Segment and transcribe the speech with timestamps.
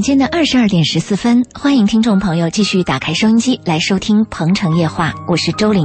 [0.00, 5.84] 晚间的二十二点十四分，欢迎听众朋友继续打开收音机来收听《鹏城夜话》，我是周玲。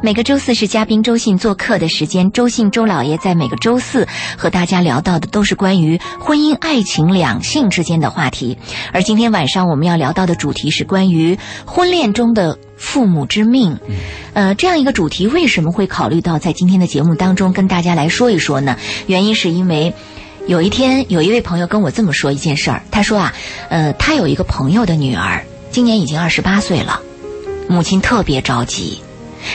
[0.00, 8.56] 每个周四是嘉宾周信做客的时间，周信周老爷在每个周四和大家聊到的都是关于婚姻、爱情、两性之间的话题。
[8.92, 13.76] 而今天晚上我们要聊到的主题是关于婚恋中的父母之命。
[14.34, 18.76] 呃，这样一个主题为什么会考虑到在今天的节目当中跟大家来说一说呢？
[19.08, 19.92] 原因是因为。
[20.48, 22.82] 有一天，有一位朋友跟我这么说一件事儿。
[22.90, 23.34] 他说啊，
[23.68, 27.02] 呃，他有一个朋友的女儿，今年已经二十八岁了，
[27.68, 28.98] 母亲特别着急，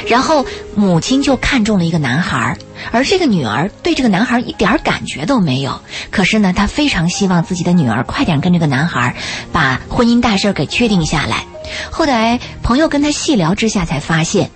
[0.07, 2.57] 然后母亲就看中了一个男孩儿，
[2.91, 5.81] 而这个女儿对这个男孩一点感觉都没有。
[6.11, 9.15] 可是呢，她非常希望自己的女儿快点跟这个男孩儿
[9.51, 11.43] 把婚姻大事儿给确定下来。
[11.89, 14.51] 后来朋友跟他细聊之下，才发现，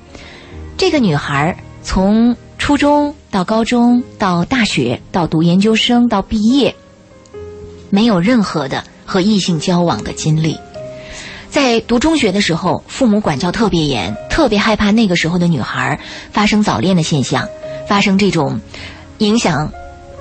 [0.78, 3.16] 这个女孩儿从初中。
[3.32, 6.76] 到高中，到大学，到读研究生，到毕业，
[7.90, 10.58] 没有任何的和异性交往的经历。
[11.50, 15.98] 在读中学的时候，父母管教特别严，特别害怕那个时候的女孩
[16.34, 17.48] 发生早恋的现象，
[17.88, 18.60] 发生这种
[19.20, 19.72] 影响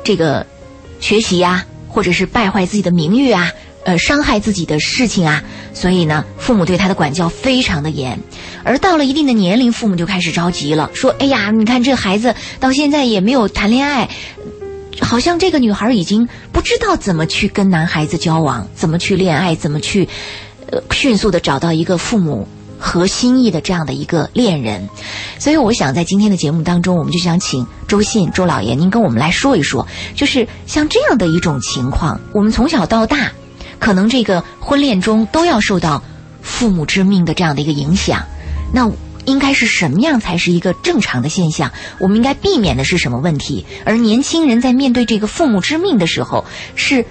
[0.05, 0.47] 这个
[1.01, 3.51] 学习呀，或者是败坏自己的名誉啊。
[3.87, 5.41] 呃，伤害自己的事情啊，
[5.73, 8.19] 所以呢，父母对他的管教非常的严，
[8.65, 14.11] 而到了一定的年龄，父母就开始着急了，说：“哎呀，你看这孩子到现在也没有谈恋爱，
[15.01, 20.09] 好像这个女孩已经不知道怎么去跟男孩子交往，怎么去恋爱，怎么去，
[20.73, 22.49] 呃，迅速的找到一个父母
[22.81, 24.89] 合心意的这样的一个恋人。”
[25.39, 29.87] 所以，我想在今天的节目当中，我们就想请周信周老爷，您跟我们来说一说，
[30.17, 33.31] 就是像这样的一种情况，我们从小到大。
[33.79, 36.03] 可能这个婚恋中都要受到
[36.43, 38.23] 父母之命的这样的一个影响，
[38.73, 38.91] 那
[39.25, 41.71] 应该是什么样才是一个正常的现象？
[41.99, 43.67] 我们应该避免的是什么问题？
[43.85, 46.45] 而年轻人在面对这个父母之命的时候，
[46.77, 47.05] 是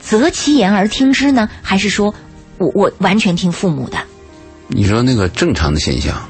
[0.00, 2.14] 择其言而听之呢，还是说
[2.58, 3.96] 我我 完全听父母的？
[4.68, 6.22] 你说那个正常的现象，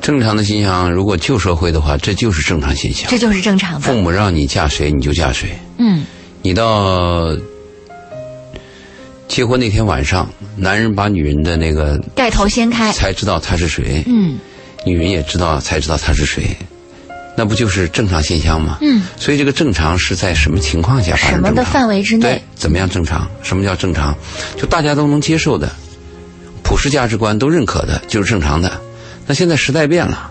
[0.00, 3.80] 正常的现象，如果旧社会的话，这就是正常现象，这就是正常的。
[3.80, 5.56] 父母让你嫁谁，你就嫁谁。
[5.78, 6.04] 嗯，
[6.42, 7.36] 你到。
[9.28, 14.02] 结婚那天晚上，男人把女人的那个盖头掀开，才知道他是谁。
[14.06, 14.38] 嗯，
[14.84, 16.56] 女人也知道，才知道他是谁。
[17.34, 18.76] 那不就是正常现象吗？
[18.82, 19.04] 嗯。
[19.16, 21.30] 所以这个正常是在什么情况下发生？
[21.30, 22.20] 什么的范围之内？
[22.22, 23.26] 对，怎么样正常？
[23.42, 24.14] 什么叫正常？
[24.58, 25.72] 就大家都能接受的，
[26.62, 28.78] 普世价值观都认可的，就是正常的。
[29.26, 30.30] 那现在时代变了，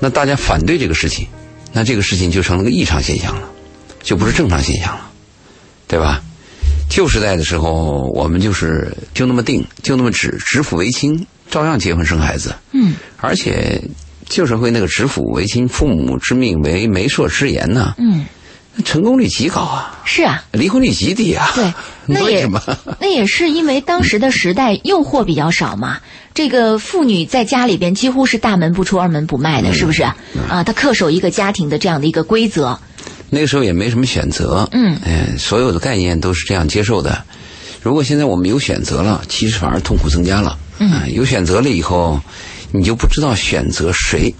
[0.00, 1.24] 那大家反对这个事情，
[1.72, 3.48] 那这个事情就成了个异常现象了，
[4.02, 5.08] 就不是正常现象了，
[5.86, 6.20] 对吧？
[6.88, 12.54] 旧时代的时候，我们就是就那么定，就那么指，指腹为亲，照样结婚生孩子。
[12.72, 13.82] 嗯，而且
[14.28, 17.94] 旧社会那个指腹为亲，父母之命为媒妁之言呢。
[17.98, 18.24] 嗯，
[18.84, 20.00] 成功率极高啊。
[20.04, 21.50] 是啊，离婚率极低啊。
[21.54, 21.72] 对，
[22.06, 22.48] 那也
[23.00, 25.98] 那也是因为当时的时代诱惑比较少嘛。
[26.34, 30.02] 这个妇女在家里边几乎是大门不出二门不迈的，是不是？
[30.02, 32.78] 啊，她恪守一个家庭的这样的一个规则。
[33.28, 37.24] 那个时候也没什么选择，嗯，哎，所有的概念都是这样接受的。
[37.82, 40.58] 如果现在我们有选择了，其实反而痛苦增加了。
[40.78, 42.20] 嗯，有选择了以后，
[42.72, 44.34] 你就不知道选择谁。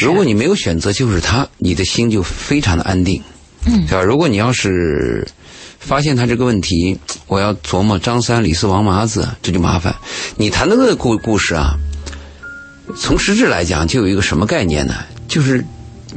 [0.00, 3.22] 如果你没有选择，就是他，你的心就非常的安定，
[3.64, 4.02] 嗯，对吧？
[4.02, 5.26] 如果你要是
[5.78, 9.94] 发现他这个问题，我要琢磨张三李四王麻子，这就麻烦。
[10.36, 11.74] 你谈的那个故故事啊，
[12.96, 14.94] 从实质来讲，就有一个什么概念呢？
[15.28, 15.64] 就是。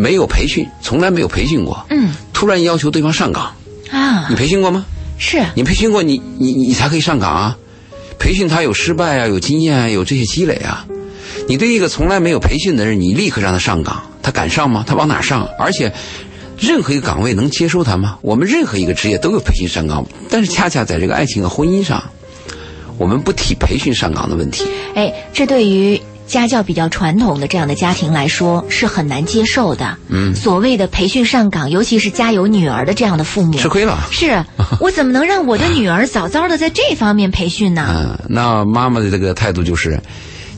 [0.02, 1.86] 没有培训，从来没有培训过。
[1.92, 3.54] 嗯，突然要求对方上岗
[3.92, 4.26] 啊？
[4.32, 4.84] 你培训过吗？
[5.20, 7.56] 是你培训过，你你你才可以上岗啊。
[8.18, 10.88] 培训他有失败啊，有经验啊，有这些积累啊。
[11.48, 14.84] 你对一个从来没有培训的人，你立刻让他上岗，他敢上吗？
[14.88, 15.48] 他往哪上？
[15.60, 15.94] 而且，
[16.58, 18.18] 任何一个岗位能接收他吗？
[18.24, 22.04] 我们任何一个职业都有培训上岗，但是恰恰在这个爱情和婚姻上，
[22.98, 24.66] 我们不提培训上岗的问题。
[24.96, 26.02] 哎，这对于。
[26.32, 29.98] 家教比较传统的这样的家庭来说是很难接受的。
[30.08, 34.08] 嗯，所谓的培训上岗，尤其是家有女儿的这样的父母，吃亏了。
[34.12, 34.42] 是
[34.80, 37.86] 我怎么能让我的女儿早早的在这方面培训呢？
[37.94, 40.02] 嗯，那妈妈的这个态度就是，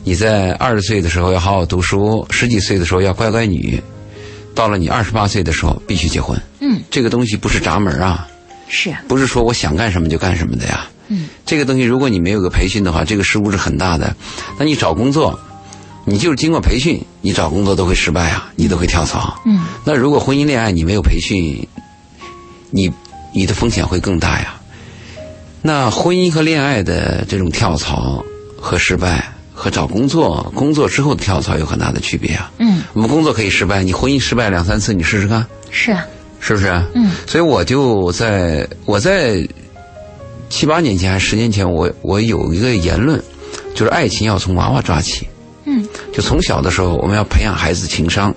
[0.04, 3.82] 你在二十岁的时候要好好读书，十几岁的时候要乖乖女，
[4.54, 6.40] 到了你二十八岁的时候必须结婚。
[6.60, 8.28] 嗯，这个东西不是闸门啊，
[8.68, 10.86] 是不是说我想干什么就干什么的呀？
[11.08, 14.14] 嗯，这个东西如果你没有个培训的话，这个失误是很大的。
[14.56, 15.36] 那你找工作。
[16.04, 19.40] 你就是经过培训，你找工作都会失败啊，你都会跳槽。
[19.46, 21.66] 嗯，那如果婚姻恋爱你没有培训，
[22.70, 22.92] 你
[23.32, 24.54] 你的风险会更大呀。
[25.62, 28.22] 那婚姻和恋爱的这种跳槽
[28.60, 32.52] 和失败，和找工作工作之后的跳槽有很大的区别啊。
[32.58, 35.46] 嗯，我们工作可以失败，你婚姻失败两三次，你试试看。
[35.70, 36.04] 是啊，
[36.38, 36.66] 是不是？
[36.94, 39.42] 嗯，所以我就在我在
[40.50, 43.18] 七八年前还是十年前，我我有一个言论，
[43.74, 45.26] 就是爱情要从娃娃抓起。
[45.74, 48.34] 嗯，就从小的时候，我们要培养孩子情商。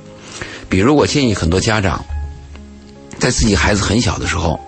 [0.70, 2.04] 比如，我建议很多家长，
[3.20, 4.60] 在自己孩子很小的时候，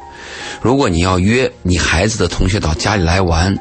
[0.62, 3.58] 如果你要约你孩子的同学到家里来玩，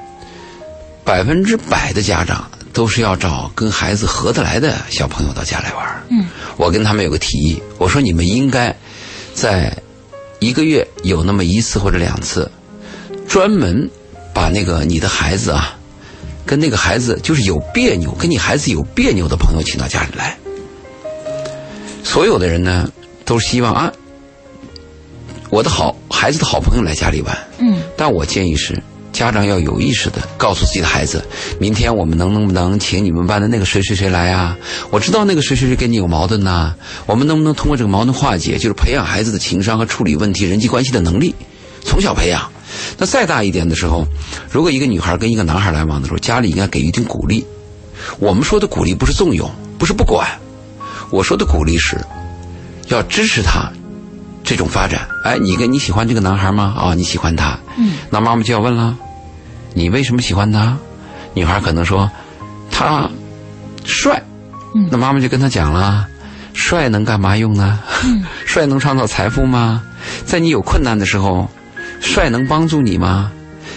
[1.05, 6.03] 百分之百的家长都是要找跟孩子合得来的小朋友到家来玩。
[6.11, 6.27] 嗯，
[6.57, 8.77] 我跟他们有个提议，我说你们应该
[9.35, 9.75] 在
[10.39, 12.51] 一个月有那么一次或者两次，
[13.27, 13.89] 专门
[14.35, 15.78] 把那个你的孩子啊，
[16.49, 20.35] 跟那个孩子就是有别扭，跟你孩子有别扭的朋友请到家里来。
[22.03, 22.91] 所有的人呢，
[23.27, 23.93] 都希望啊，
[25.51, 27.39] 我的好孩子的好朋友来家里玩。
[27.59, 31.23] 嗯，但我建议是，家长要有意识的告诉自己的孩子，
[31.61, 34.57] 明天我们能能不能请你们班的那个谁谁谁来啊？
[34.91, 36.75] 我知道那个谁谁谁跟你有矛盾呐、
[37.05, 41.35] 我们能不能通过这个矛盾化解，就是培养孩子的情商和处理问题、人际关系的能力，
[41.89, 42.49] 从小培养。
[42.99, 44.05] 那再大一点的时候，
[44.51, 47.45] 如果一个女孩跟一个男孩来往的时候，家里应该给予一定鼓励。
[48.19, 50.29] 我们说的鼓励不是纵容，不是不管，
[51.11, 51.99] 我说的鼓励是，
[52.89, 53.73] 要支持他
[54.45, 55.09] 这种发展。
[55.25, 56.75] 哎，你跟你喜欢这个男孩吗？
[56.79, 57.59] 啊、你喜欢他。
[57.77, 57.95] 嗯。
[58.11, 58.97] 那妈妈就要问了，
[59.75, 60.77] 你为什么喜欢他？
[61.35, 62.11] 女孩可能说，
[62.71, 63.11] 他
[63.85, 64.23] 帅。
[64.75, 66.07] 嗯那妈妈就跟他讲了，
[66.53, 67.81] 帅能干嘛用呢？
[68.45, 69.83] 帅能创造财富吗？
[70.25, 71.49] 在你有困难的时候，
[72.01, 73.33] 帅能帮助你吗？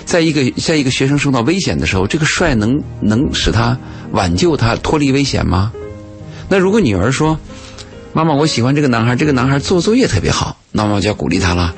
[0.06, 3.77] 在一个在一个学生受到危险的时候，这个帅能能使他
[4.12, 5.71] 挽救他脱离危险吗？
[6.50, 7.38] 那如果女儿说
[8.12, 11.73] ：“妈妈，我喜欢这个男孩，这个男孩做作业特别好。”那妈妈就要鼓励他了。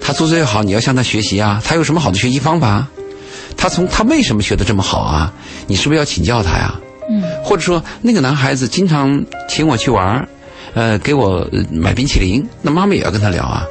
[0.00, 1.60] 他做作业好，你要向他学习啊。
[1.64, 2.86] 他有什么好的学习方法？
[3.56, 5.32] 他从他为什么学的这么好啊？
[5.66, 6.74] 你是不是要请教他呀？
[7.10, 10.26] 嗯，或者说那个男孩子经常请我去玩，
[10.74, 13.64] 呃，给我呃买冰淇淋，那妈妈也要跟他聊啊，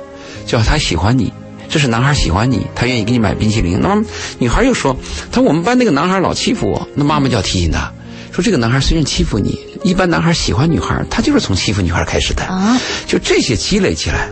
[0.45, 1.33] 叫他喜欢你。
[1.73, 3.79] 这是男孩喜欢你，他愿意给你买冰淇淋。
[3.81, 4.05] 那么
[4.37, 4.95] 女孩又说，
[5.31, 7.91] 他说我们班那个男孩老欺负我，那妈妈就要提醒他，
[8.31, 12.43] 说这个男孩虽然欺负你，一般男孩喜欢女孩，他就是从欺负女孩开始的。
[12.43, 14.29] 啊，就这些积累起来，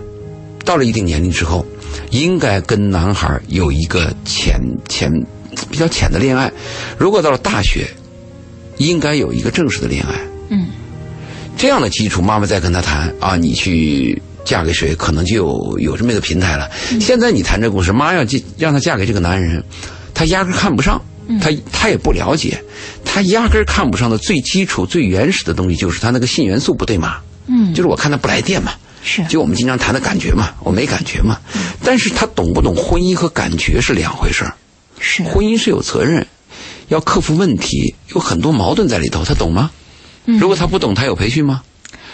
[0.63, 1.65] 到了一定年龄之后，
[2.11, 5.11] 应该跟男孩有一个浅浅
[5.71, 6.51] 比较浅的恋爱。
[6.95, 7.89] 如果到了大学，
[8.77, 10.13] 应该有一个正式的恋爱。
[10.49, 10.67] 嗯，
[11.57, 16.69] 这样的基础，妈妈再跟他谈啊，你去嫁给谁，可能就有有这么一个平台了。
[16.99, 19.63] 现在你谈这个故事，妈要嫁让她嫁给这个男人，
[20.13, 21.01] 她压根儿看不上，
[21.41, 22.61] 她她也不了解，
[23.05, 27.17] 她压根儿看不上的最基础、最原始的东西，就是她那个性元素不对嘛。
[27.47, 28.71] 嗯，就是我看他不来电嘛，
[29.03, 31.39] 是，就我们经常谈的感觉嘛，我没感觉嘛。
[31.83, 34.53] 但是他懂不懂婚姻和感觉是两回事儿。
[34.99, 36.25] 是，婚姻是有责任，
[36.89, 39.71] 要克服问题，有很多矛盾在里头，他懂吗？
[40.25, 41.63] 如果他不懂，他有培训吗？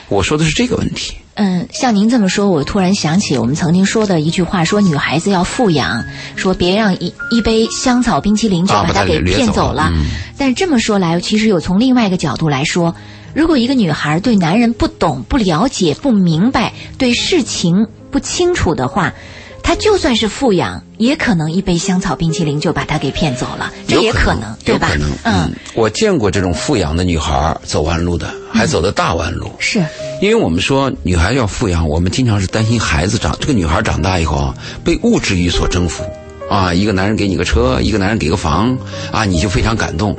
[0.09, 1.15] 我说的是这个问题。
[1.35, 6.03] 嗯，像您这么说，我突然想起我们曾经说的一句话，说女孩子要富养，
[6.35, 9.83] 说别让一一杯香草冰淇淋就啊把她给骗走了。
[9.83, 10.05] 了嗯
[10.39, 12.95] 但是这么说来，其实有从另外一个角度来说，
[13.33, 19.13] 如果一个女孩对男人不懂、不了解、不明白，对事情不清楚的话，
[19.67, 25.09] 她就算是富养，也可能一杯香草冰淇淋就把他给骗走了，这也可能能，对吧有可能，？
[25.25, 29.51] 嗯，，我见过这种富养的女孩走弯路的，还走的大弯路。
[29.59, 29.85] 是，
[30.21, 34.55] 因为我们说女孩要富养，我们经常是担心孩子长这个女孩长大以后啊，
[34.85, 36.01] 被物质欲所征服
[36.49, 38.77] 啊，一个男人给你个车，一个男人给个房
[39.11, 40.17] 啊，你就非常感动。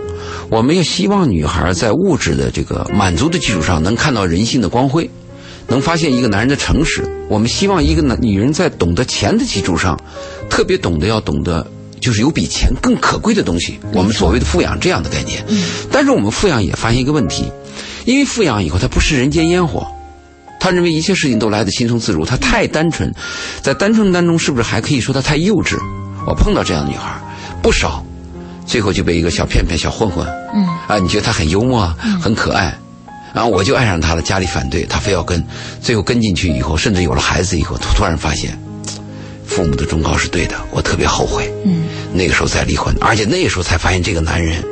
[0.50, 5.08] 我们也希望女孩在物质的这个满足的基础上，能看到人性的光辉，
[5.68, 7.08] 能发现一个男人的诚实。
[7.28, 9.98] 我们希望一个男女人在懂得钱的基础上，
[10.50, 11.66] 特别懂得要懂得。
[12.00, 15.44] 就是有比钱更可贵的东西，我们所谓的富养这样的概念。
[15.48, 17.50] 嗯但是我们富养也发现一个问题，
[18.04, 19.84] 因为富养以后，他不食人间烟火，
[20.60, 23.12] 他认为一切事情都来得轻松自如，他太单纯，
[23.62, 25.76] 在单纯当中是不是还可以说他太幼稚？
[26.24, 27.20] 我碰到这样的女孩
[27.60, 28.06] 不少，
[28.64, 32.78] 最后就被一个小骗骗、小混混，嗯啊，你觉得她很幽默、很可爱，
[33.34, 35.44] 然后我就爱上他了，家里反对，他非要跟，
[35.80, 38.58] 最后跟进去以后，甚至有了孩子以后，突突然发现，
[39.46, 41.52] 父母的忠告是对的，我特别后悔。
[41.64, 44.62] 嗯，那个时候再离婚，而且那个时候才发现这个男人，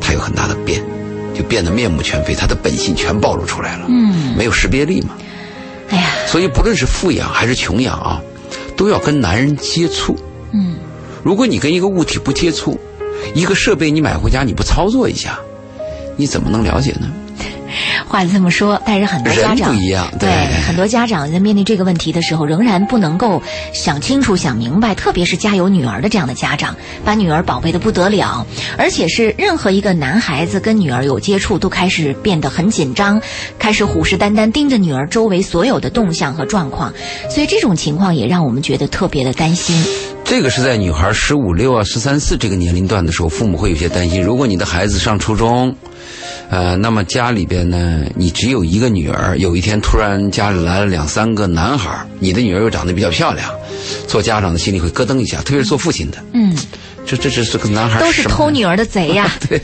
[0.00, 0.82] 他有很大的变，
[1.34, 3.86] 就变得面目全非，他的本性全暴露出来了。
[3.88, 5.10] 嗯，没有识别力嘛。
[5.90, 8.20] 哎呀，所以不论是富养还是穷养啊，
[8.76, 10.16] 都要跟男人接触。
[10.52, 10.76] 嗯，
[11.22, 12.78] 如果你跟一个物体不接触，
[13.34, 15.38] 一个设备你买回家你不操作一下，
[16.16, 17.10] 你怎么能了解呢？
[18.08, 23.42] 话是这么说，但是很多家长不一样对对很多家长在面对这个问题的时候，仍然不能够
[23.72, 28.46] 想清楚、想明白，特别是家有女儿的这样的家长，把女儿宝贝的不得了，
[28.78, 33.20] 而且是任何一个男孩子跟女儿有接触，都开始变得很紧张，
[33.58, 36.92] 开始虎视眈眈盯着女儿周围所有的动向和状况，
[37.30, 39.84] 所以这种情况也让我们觉得特别的担心。
[40.28, 44.20] 这个是在女孩十五六啊、十三四这个年龄段的时候，父母会有些担心。
[44.20, 45.72] 如果你的孩子上初中，
[46.50, 53.48] 呃，那么家里边呢，你只有一个女儿，有一天突然家里来了两三个男孩，你的女儿又长得比较漂亮，
[54.08, 56.18] 做家长的心里会咯噔一下，特别是做父亲的。
[56.32, 56.56] 嗯，
[57.06, 59.30] 这这这是个男孩，都是偷女儿的贼呀。
[59.48, 59.60] 对，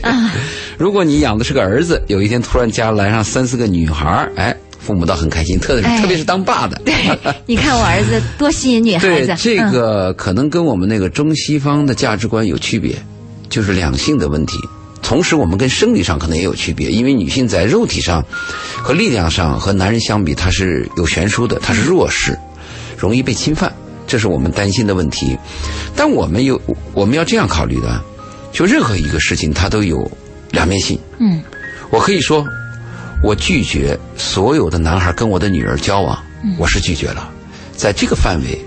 [0.77, 4.55] 如果你养的是个儿子，有一天突然家来上三四个女孩，哎。
[4.85, 6.81] 父母倒很开心，特别特别是当爸的。
[6.83, 6.93] 对，
[7.45, 9.27] 你看我儿子多吸引女孩子。
[9.27, 12.95] 对，这个可能跟我们那个中西方的价值观有区别，
[13.49, 14.57] 就是两性的问题。
[15.01, 18.23] 同时，我们跟生理上可能也有区别，因为女性在肉体上
[18.75, 22.37] 和力量上和男人相比，她是有悬殊的，她是弱势，
[22.97, 23.71] 容易被侵犯，
[24.05, 25.37] 这是我们担心的问题。
[25.95, 26.59] 但我们有
[26.93, 28.01] 我们要这样考虑的，
[28.51, 30.09] 就任何一个事情它都有
[30.51, 30.97] 两面性。
[31.19, 31.41] 嗯，
[31.89, 32.45] 我可以说。
[33.23, 36.21] 我拒绝所有的男孩跟我的女儿交往，
[36.57, 37.29] 我是拒绝了。
[37.75, 38.59] 在这个范围，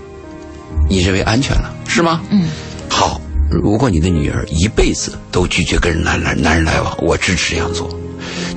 [0.89, 2.21] 你认为安全了是吗？
[2.31, 2.49] 嗯。
[2.89, 3.21] 好，
[3.51, 7.87] 如果你的女儿一辈子都拒绝跟男男男人来往，我支持这样做。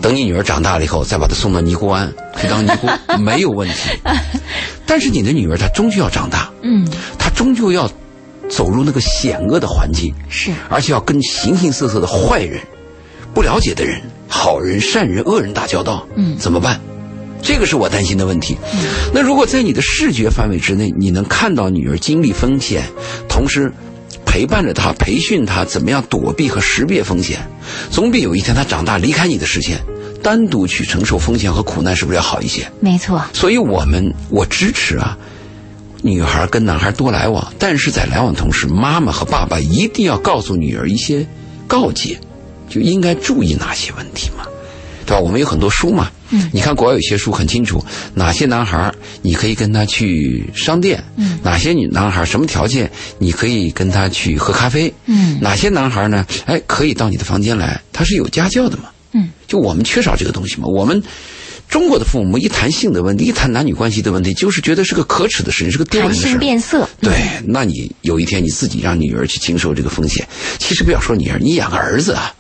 [0.00, 2.88] 等你女儿长大了以后，再把她送到尼姑庵去当尼姑，
[3.20, 3.90] 没有问题。
[4.86, 6.88] 但是你的女儿她终究要长大，嗯，
[7.18, 7.88] 她终究要
[8.48, 12.58] 走入那个险恶的环境，是，而且要跟形形色色的坏人、
[13.34, 14.00] 不了解的人。
[14.30, 16.80] 好人、善人、恶人打交道，嗯，怎么办？
[17.42, 18.56] 这个是我担心的问题。
[19.12, 22.84] 那如果在你的视觉范围之内，你能看到女儿经历风险，
[23.28, 23.72] 同时
[24.24, 27.40] 陪伴着她、培训她怎么样躲避和识别风险，
[27.90, 29.80] 总比有一天她长大离开你的视线，
[30.22, 32.70] 单独去承受风险和苦难，是不是要好一些？
[32.78, 33.22] 没错。
[33.32, 35.16] 所以我们我支持啊，
[36.02, 41.26] 女孩跟男孩多来往，但是在来往同时，妈妈和爸爸一定要告诉女儿一些
[41.66, 42.20] 告诫。
[42.70, 44.46] 就应该注意哪些问题嘛，
[45.04, 45.20] 对吧？
[45.20, 47.84] 我们有很多书嘛，嗯，你看国外有些书很清楚，
[48.14, 56.24] 哪些男孩你可以跟他去商店，嗯，哪些女男孩什么条件你可以跟他去喝咖啡，嗯，哪些男孩呢？
[56.46, 60.68] 哎，可以到你的房间来，他是有家教的嘛，嗯，就我们缺少这个东西嘛。
[60.68, 61.02] 我们
[61.68, 66.22] 中国的父母一谈性的问题，一谈男女关系的问题，就是觉得是个可耻的事情，是个丢人的事。
[66.22, 67.12] 谈性变色，对，
[67.44, 70.26] 那你有一天你自己让女儿去经受这个风险，
[70.58, 72.32] 其实不要说女儿，你养个儿子啊。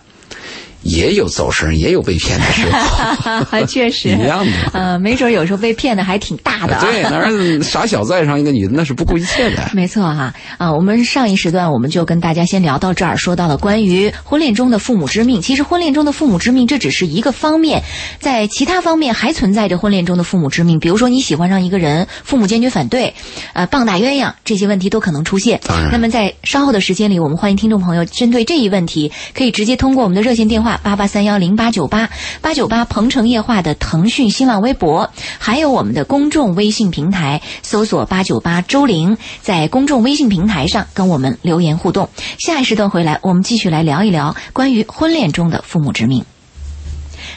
[0.82, 4.52] 也有走神，也有被骗的时候， 确实一样的。
[4.72, 6.78] 呃，没准有时候被骗的还挺大的。
[6.80, 9.70] 对，那儿傻小子爱上一个女的，那是不顾一切的。
[9.74, 15.42] 没错哈啊，我们上一时段我们就跟大家先聊到这儿，说到了关于婚恋中的父母之命。
[15.42, 17.82] 其实婚恋中的父母之命这只是一个方面，
[18.18, 20.78] 在其他方面还存在着婚恋中的父母之命。
[20.80, 23.12] 比如说你喜欢上一个人，父母坚决反对，
[23.52, 25.60] 呃，棒打鸳鸯这些问题都可能出现。
[25.66, 25.90] 当然。
[25.92, 30.69] 那么在稍后的时间里，我们欢迎听众朋友针对这一问题，可以直接通过我们的热线电话。
[30.78, 32.10] 八八三幺零八九八
[32.40, 42.08] 八九八鹏城夜话的腾讯新浪微博，还有我们的公众微信平台，搜索八九八周玲，在公众微信平台上跟我们留言互动。
[42.38, 46.24] 下一时段回来，我们继续来聊一聊关于婚恋中的父母之命。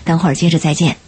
[0.05, 1.02] 等会儿接着再见。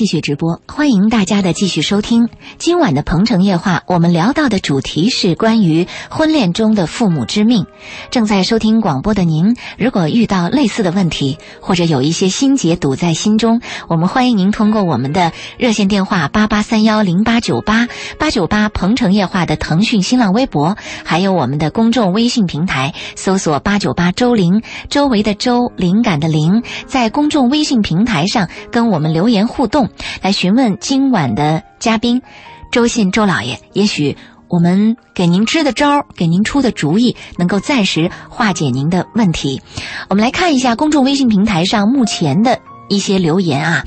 [0.00, 2.30] 继续直播，欢迎大家的继续收听。
[2.56, 7.66] 今晚的《鹏城夜话》，我们聊到的主题是关于婚恋中的父母之命。
[8.10, 17.86] 正在收听广播的您，如果遇到类似的问题，或者有一些心结堵在心中，我们欢迎您通过我们的热线电话八八三幺零八九八
[18.18, 29.70] 八九八《鹏城夜话》的腾讯新浪微博，还有我们的公众微信平台，搜索八九八周玲，周围的周，灵感的灵，在公众微信平台上跟我们留言互。
[29.70, 29.89] 动
[30.22, 32.22] 来询问今晚的嘉宾
[32.70, 34.16] 周信周老爷，也许
[34.48, 39.62] 我们给您支的招儿，给您出的主意，能够暂时化解您的问题。
[40.08, 43.84] 我们来看一下公众微信平台上目前的一些留言啊，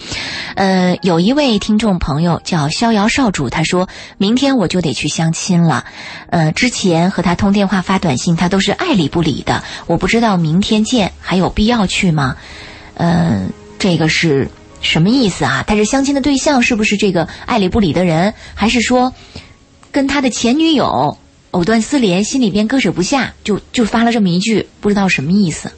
[0.56, 5.84] 呃，有一位听众朋友叫逍遥少主，他说明天我就得去相亲了，
[6.30, 12.38] 呃，之前和他通电话发短信，他都是爱理不理的，我不知道明天见还有必要去吗？
[12.96, 14.50] 呃，这个是。
[14.84, 15.64] 什么意思啊？
[15.66, 19.12] 他是相亲的对象是不是这个爱理不理的人，还是说
[19.92, 21.18] 跟他的前女友
[21.52, 25.72] 藕断丝连，心里边割舍不下，就就发了这么一句，不知道什么意思？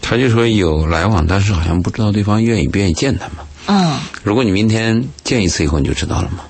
[0.00, 3.44] 他就说有来往，但是好像不知道对方愿意不愿意见他嘛。
[3.66, 3.98] 嗯。
[4.22, 6.44] 如果你明天见一次以后，你就知道了嘛。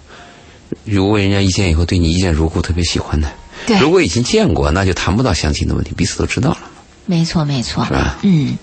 [0.85, 3.28] 如果人家一见以后对你一见如故，特别喜欢的，
[3.66, 6.59] 对，如果已经见过，那就谈不到相亲的问题，彼此都知道了。
[7.08, 7.86] 没错，没错？
[8.20, 8.58] 嗯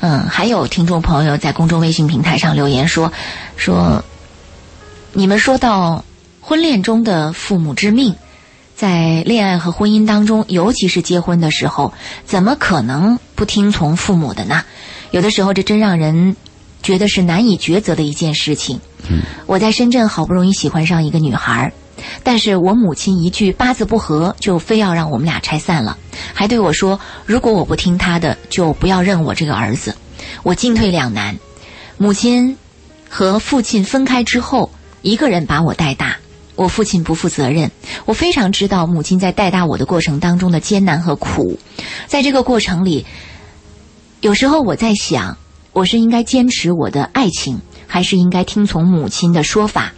[0.00, 3.12] 嗯，还有听众朋友在公众微信平台上留言说
[3.56, 4.02] 说，
[5.12, 6.02] 你们说到
[6.40, 8.14] 婚恋中的父母之命，
[8.74, 11.92] 在恋爱和婚姻当中，尤其是结婚的时候，
[12.24, 14.64] 怎么可能不听从父母的呢？
[15.10, 16.34] 有的时候，这真让人
[16.82, 18.80] 觉得是难以抉择的一件事情。
[19.10, 21.70] 嗯，我在深圳好不容易喜欢上一个女孩。
[22.22, 25.96] 但是我母亲一句八字不合，就非要让我们俩拆散了，
[26.34, 29.94] 还对我说：“如果我不听她的，就不要认我这个儿子。”
[30.42, 31.38] 我进退两难。
[31.96, 32.56] 母亲
[33.08, 34.70] 和父亲分开之后，
[35.02, 36.16] 一个人把我带大。
[36.56, 37.70] 我父亲不负责任，
[38.04, 41.58] 我非常知道母亲在带大我的过程当中的艰难和苦。
[42.06, 43.06] 在这个过程里，
[44.20, 45.38] 有时候我在想，
[45.72, 49.94] 我是应该坚持我的爱情，还是应该听从母亲的说法？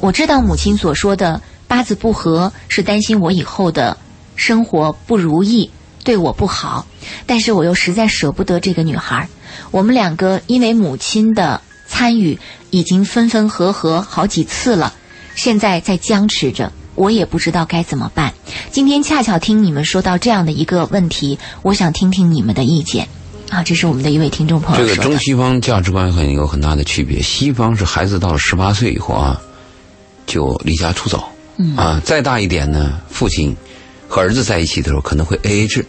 [0.00, 3.96] 我知道母亲所说的八字不合是担心我以后的
[4.36, 5.70] 生活不如意，
[6.04, 6.86] 对我不好，
[7.26, 9.28] 但是我又实在舍不得这个女孩。
[9.70, 12.38] 我们两个因为母亲的参与，
[12.70, 14.94] 已经分分合合好几次了，
[15.34, 18.32] 现在在僵持着，我也不知道该怎么办。
[18.70, 23.08] 今天恰巧听你们说到这样的一个问题，我想听听你们的意见。
[23.50, 29.40] 啊，这是我们的一位听众朋友这个中西方价值观很有很大的区别，西方是孩子到了十八岁以后啊。
[30.28, 31.24] 就离家出走，
[31.74, 33.56] 啊，再大一点呢，父亲
[34.06, 35.84] 和儿子在一起的时候可能会 A A 制，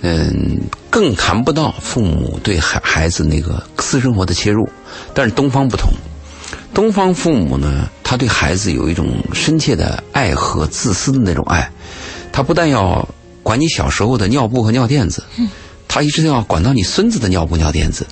[0.00, 4.66] 嗯，更谈不到父母对孩孩子那个私生活的切入。
[5.12, 5.92] 但是东方不同，
[6.72, 11.70] 东方父母呢，他对孩子有一种深切的爱和自私的那种爱，
[12.32, 13.06] 他不但要
[13.42, 15.22] 管你小时候的尿布和尿垫子，
[15.86, 18.06] 他一直要管到你孙子的尿布尿垫子。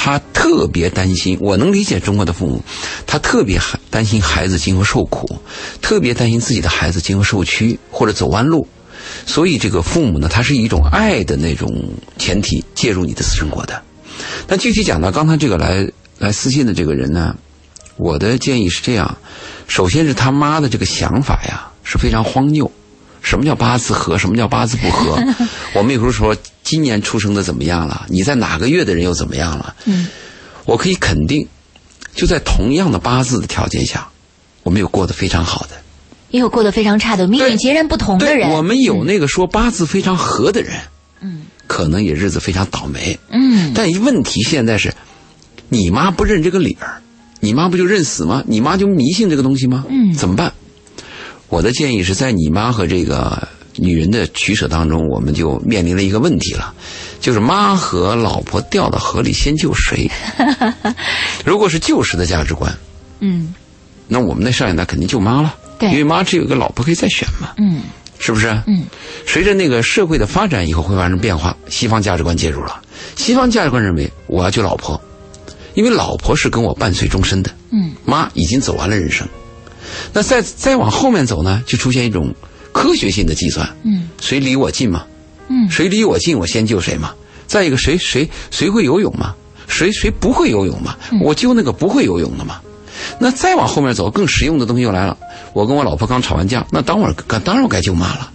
[0.00, 2.62] 他特别担心，我能理解中国的父母，
[3.04, 5.40] 他特别害担心孩子今后受苦，
[5.82, 8.68] 特别担心自己的孩子今后受屈或者走弯路，
[9.26, 11.68] 所以这个父母呢，他是一种爱的那种
[12.16, 13.82] 前提介入你的私生活的。
[14.46, 17.36] 但具体讲到刚才这个来来私信的这个人呢，
[17.96, 19.18] 我的建议是这样：
[19.66, 22.70] 首先是他妈的这个想法呀是非常荒谬。
[23.28, 24.16] 什么叫八字合？
[24.16, 25.22] 什么叫八字不合？
[25.74, 28.06] 我们有时候说今年出生的怎么样了？
[28.08, 29.74] 你在哪个月的人又怎么样了？
[29.84, 30.06] 嗯，
[30.64, 31.46] 我可以肯定，
[32.14, 34.08] 就在同样的八字的条件下，
[34.62, 35.76] 我们有过得非常好的，
[36.30, 38.48] 也有过得非常差的，命运截然不同的人。
[38.48, 40.72] 我们有那个说八字非常合的人，
[41.20, 43.72] 嗯，可能也日子非常倒霉，嗯。
[43.74, 44.94] 但问题现在是，
[45.68, 47.02] 你妈不认这个理儿，
[47.40, 48.42] 你妈不就认死吗？
[48.46, 49.84] 你妈就迷信这个东西吗？
[49.90, 50.54] 嗯，怎么办？
[51.48, 56.74] 我的建议是在你妈和这个女人的取舍当中，我们就面临了一个问题了，
[57.20, 60.10] 就是妈和老婆掉到河里，先救谁？
[61.44, 62.76] 如果是旧时的价值观，
[63.20, 63.54] 嗯，
[64.06, 67.82] 那我们的上一代肯定救妈了，对，因为妈只有一个老婆可以再选嘛，嗯，
[68.18, 68.48] 是不是？
[68.66, 68.84] 嗯，
[69.26, 72.82] 随着那个社会的发展以后会发生变化，西方价值观介入了，
[73.16, 75.00] 西方价值观认为我要救老婆，
[75.74, 79.26] 因为老婆是跟我伴随终身的，嗯，妈已经走完了人生。
[80.12, 82.34] 那再再往后面走呢，就出现一种
[82.72, 83.68] 科学性的计算。
[83.84, 85.04] 嗯，谁离我近嘛？
[85.48, 87.12] 嗯，谁离我近，我先救谁嘛。
[87.46, 89.34] 再一个，谁谁谁会游泳嘛？
[89.66, 90.96] 谁谁不会游泳嘛？
[91.22, 92.60] 我救那个不会游泳的嘛。
[93.18, 95.16] 那再往后面走，更实用的东西又来了。
[95.54, 97.12] 我跟我老婆刚吵完架，那当我
[97.44, 98.30] 当然我该救妈了。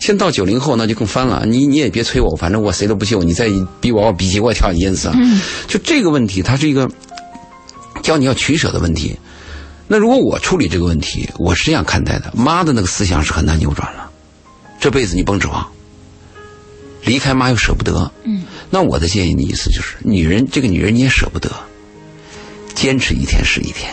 [0.00, 1.44] 现在到九零后，那就更翻了。
[1.44, 3.22] 你你也别催我，反正我谁都不救。
[3.22, 5.10] 你再逼我，我逼急我跳你淹死。
[5.14, 6.88] 嗯，就这个问题，它是一个
[8.02, 9.18] 教你要取舍的问题。
[9.90, 14.10] 那如果我处理这个问题，我是这样看待的：妈的那个思想是很难扭转了，
[14.78, 15.66] 这辈子你甭指望。
[17.04, 21.50] 离开妈又舍不得，嗯，那我的建议的意思就是，女人这个女人你也舍不得，
[22.74, 23.90] 坚持一天是一天，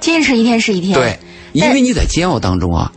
[0.00, 1.16] 坚持一天是一天，对，
[1.52, 2.90] 因为你在煎熬当中啊，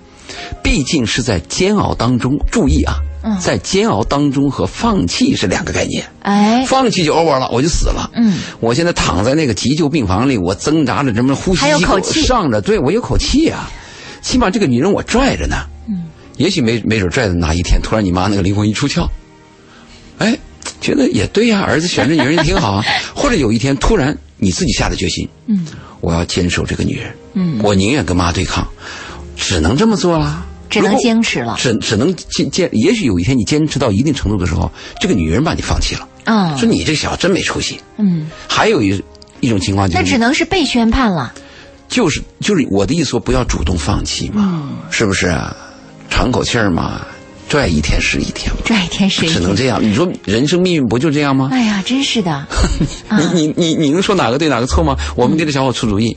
[0.63, 2.95] 毕竟是在煎熬当中，注意啊。
[3.39, 6.05] 在煎熬当中和放弃是两个概念。
[6.21, 8.09] 哎，放弃就 over 了，我就死了。
[8.13, 13.69] 嗯，我现在躺在那个急救病房里，我挣扎着，什么呼吸机口气上着，对我有口气啊。
[14.21, 15.55] 起码这个女人我拽着呢。
[15.87, 16.03] 嗯，
[16.37, 19.07] 也许没没准拽的哪一天，突然你妈那个灵魂一出窍，
[20.17, 20.37] 哎，
[20.79, 22.83] 觉得也对呀，儿子选这女人也挺好啊。
[23.15, 25.65] 或者有一天突然你自己下的决心，嗯，
[26.01, 28.67] 我要坚守这个女人，嗯，我宁愿跟妈对抗，
[29.35, 30.45] 只能这么做了。
[30.81, 32.69] 只能坚持了，只只能坚坚。
[32.71, 36.07] 也许有一天你坚持到一定程度的时候，这个女人把你放弃了。
[36.25, 37.79] 嗯，说你这小子真没出息。
[37.97, 39.01] 嗯，还有一
[39.39, 41.33] 一种情况就是，那只能是被宣判了。
[41.89, 45.27] 就是就是我的意思说，不要主动放弃嘛，是不是？
[45.27, 45.55] 啊
[46.09, 47.01] 喘口气儿嘛，
[47.49, 49.81] 拽一天是一天嘛，拽一天是一天，只能这样。
[49.81, 51.49] 你说人生命运不就这样吗？
[51.51, 52.45] 哎呀，真是的。
[53.17, 54.95] 你你你你能说哪个对哪个错吗？
[55.15, 56.15] 我们给这小伙出主意，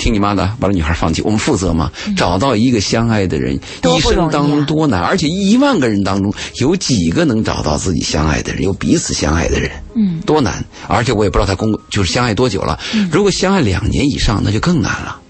[0.00, 1.92] 听你妈的，把这女孩放弃，我们负责吗？
[2.16, 10.64] 找到一个相爱的人，一生当中多难，而且一万个人当中有几个能找到自己相爱的人，有彼此相爱的人，嗯，多难！
[10.88, 12.80] 而且我也不知道他公就是相爱多久了。
[13.12, 15.20] 如果相爱两年以上，那就更难了。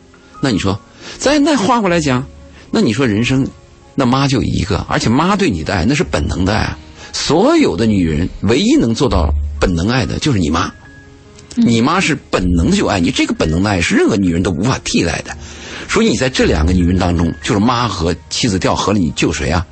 [0.40, 0.78] 那你说，
[1.18, 2.24] 再那换过来讲，
[2.70, 3.44] 那你说人生，
[3.96, 6.72] 那妈就一个，而且妈对你的爱那是本能的爱。
[7.12, 9.28] 所有的女人唯一能做到
[9.58, 10.72] 本能爱的就是你妈。
[11.56, 15.36] 你妈是本能的就爱你，这个本能的爱是任何女人都无法替代的。
[15.88, 19.66] 所以你在这两个女人当中，就是妈和妻子掉河里，你救谁啊？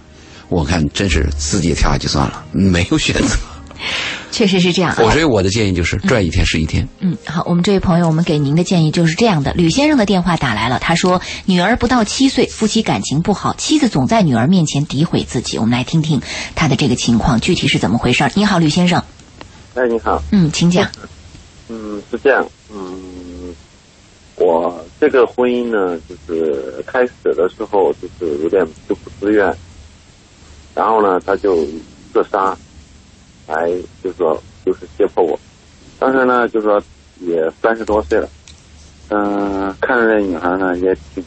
[0.48, 3.36] 我看真是自己跳下去算了，没有选择。
[4.32, 4.98] 确实是这样啊。
[5.00, 6.86] 我所以我的建议就是赚一天是一天。
[7.00, 9.52] 嗯，好，我们这位朋友，我们给您的建议就是这样的。
[9.52, 15.58] 吕先生的电话打来了，他说女儿不到七岁，夫妻感情不好，妻子总在女儿面前诋毁自己。
[15.58, 16.20] 我们来听听
[16.56, 18.28] 他的这个情况具体是怎么回事。
[18.34, 19.02] 你好，吕先生，
[19.74, 20.90] 哎，你好，嗯，请讲。
[21.68, 23.54] 嗯，是这样，嗯，
[24.36, 29.58] 我这个婚姻呢，就是开始的时候就是有点就不自愿，
[30.74, 31.54] 然后呢，他就
[32.12, 32.58] 自杀，
[33.46, 33.70] 来
[34.02, 35.38] 就是说就是胁迫我，
[35.98, 36.82] 当时呢就是说
[37.16, 38.30] 也三十多岁了，
[39.08, 41.26] 嗯、看着这女孩呢也挺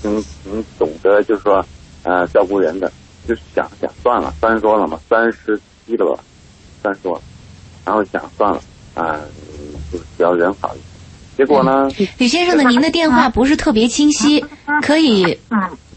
[0.00, 1.66] 挺挺懂得，就是说
[2.02, 2.94] 呃照顾人的，
[3.26, 6.24] 就是想想算了，三十多了嘛，三十七了吧，
[6.82, 7.22] 三十多了，
[7.84, 8.62] 然后想算了
[8.94, 9.26] 啊、
[9.92, 10.86] 就是只要人好一点。
[11.36, 14.44] 结果呢，李先生的，您的电话不是特别清晰，
[14.82, 15.38] 可以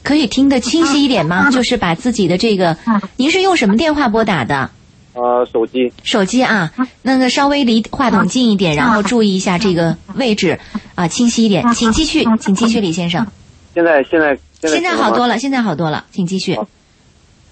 [0.03, 1.49] 可以听得清晰一点吗？
[1.51, 2.77] 就是把自己的这个，
[3.17, 4.69] 您是用什么电话拨打的？
[5.13, 10.59] 呃，手机手机啊，那个稍微离话筒近一点，然后注意一下这个位置
[10.95, 11.63] 啊，清晰一点。
[11.73, 13.25] 请继续，请继续，李先生。
[13.73, 16.57] 现在现在现在现在好多了，现在好多了，请继续。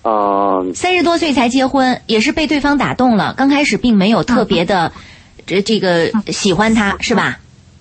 [0.06, 4.92] 嗯、三十多岁才结婚，也是被对方打动了，刚开始并没有特别的，
[5.46, 7.40] 这这个喜欢他是吧？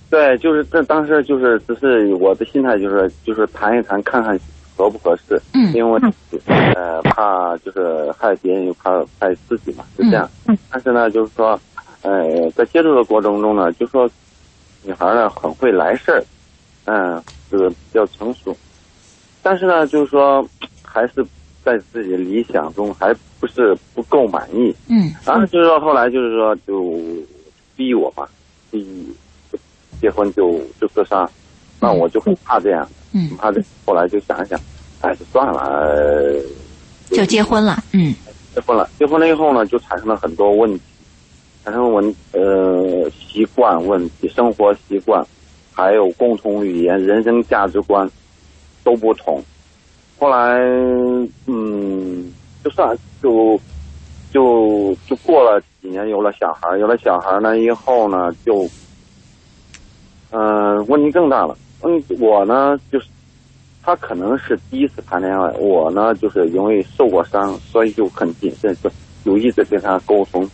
[0.09, 4.39] 对，就是这当时就是只是我的心态就是就是谈一谈看看
[4.77, 5.73] 合不合适，嗯。
[5.73, 5.99] 因为
[6.75, 10.29] 呃怕就是害别人又怕害自己嘛，就这样。
[10.69, 11.59] 但是呢，就是说，
[12.03, 14.07] 呃，在接触的过程中呢，就说
[14.83, 16.23] 女孩呢很会来事儿，
[16.85, 18.55] 嗯，这个比较成熟，
[19.41, 20.47] 但是呢，就是说
[20.83, 21.25] 还是
[21.63, 25.11] 在自己理想中还不是不够满意，嗯。
[25.25, 27.01] 然后就是说后来就是说就
[27.75, 28.27] 逼我嘛，
[28.71, 29.07] 逼
[30.01, 31.29] 结婚就就自杀，
[31.79, 34.59] 那我就很怕这样，嗯，怕这后来就想一想，
[35.01, 36.41] 哎，就算了，呃
[37.09, 38.13] 就结婚了，嗯
[38.53, 40.81] 结婚了，结婚了以后呢，就产生了很多问题，
[41.63, 45.25] 产生问呃习惯问题、生活习惯，
[45.71, 48.09] 还有共同语言、人生价值观
[48.83, 49.41] 都不同。
[50.19, 50.57] 后来，
[51.47, 52.31] 嗯，
[52.63, 53.59] 就算就
[54.31, 58.65] 就就过了几年，有了小孩，有了小孩呢以后呢，就
[60.31, 61.57] 嗯、问题更大了。
[61.81, 63.07] 嗯，我呢就是
[63.83, 68.89] 他可能是第一次谈恋爱，我呢就是因为受过伤，所以就很谨慎，就
[69.25, 70.49] 有意识跟他沟通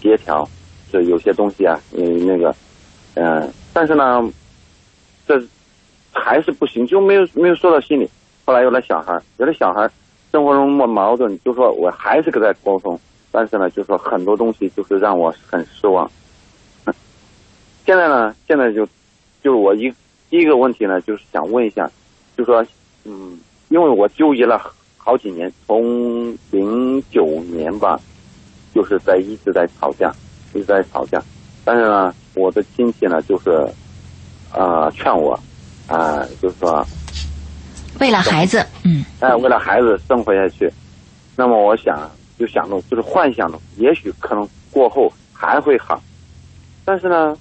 [0.00, 0.46] 协调，
[0.92, 2.52] 就有些东西啊，嗯，那个，
[3.14, 4.20] 嗯、但是呢，
[5.28, 5.40] 这
[6.12, 8.10] 还是不行，就没有没有说到心里。
[8.44, 9.88] 后来有了小孩，有了小孩，
[10.32, 12.98] 生活中的矛盾，就说我还是跟他沟通，
[13.32, 16.10] 但是呢，就是说很多东西就是让我很失望。
[17.86, 18.84] 现在呢，现在就
[19.42, 19.92] 就是我一
[20.28, 21.90] 第一个问题呢，就是想问一下，
[22.36, 22.64] 就说，
[23.04, 23.38] 嗯，
[23.68, 24.60] 因为我纠结了
[24.96, 27.98] 好几年，从零九年吧，
[28.74, 30.14] 就是在一直在吵架，
[30.52, 31.22] 一直在吵架。
[31.64, 33.50] 但是呢，我的亲戚呢，就是，
[34.52, 35.38] 呃，劝我，
[35.88, 36.86] 啊、就是说，
[37.98, 40.70] 为了孩子，嗯哎，为了孩子生活下去，
[41.36, 42.10] 那么我想
[42.40, 46.02] 就想着，就是幻想着，也许可能过后还会好，
[46.86, 47.36] 但是呢，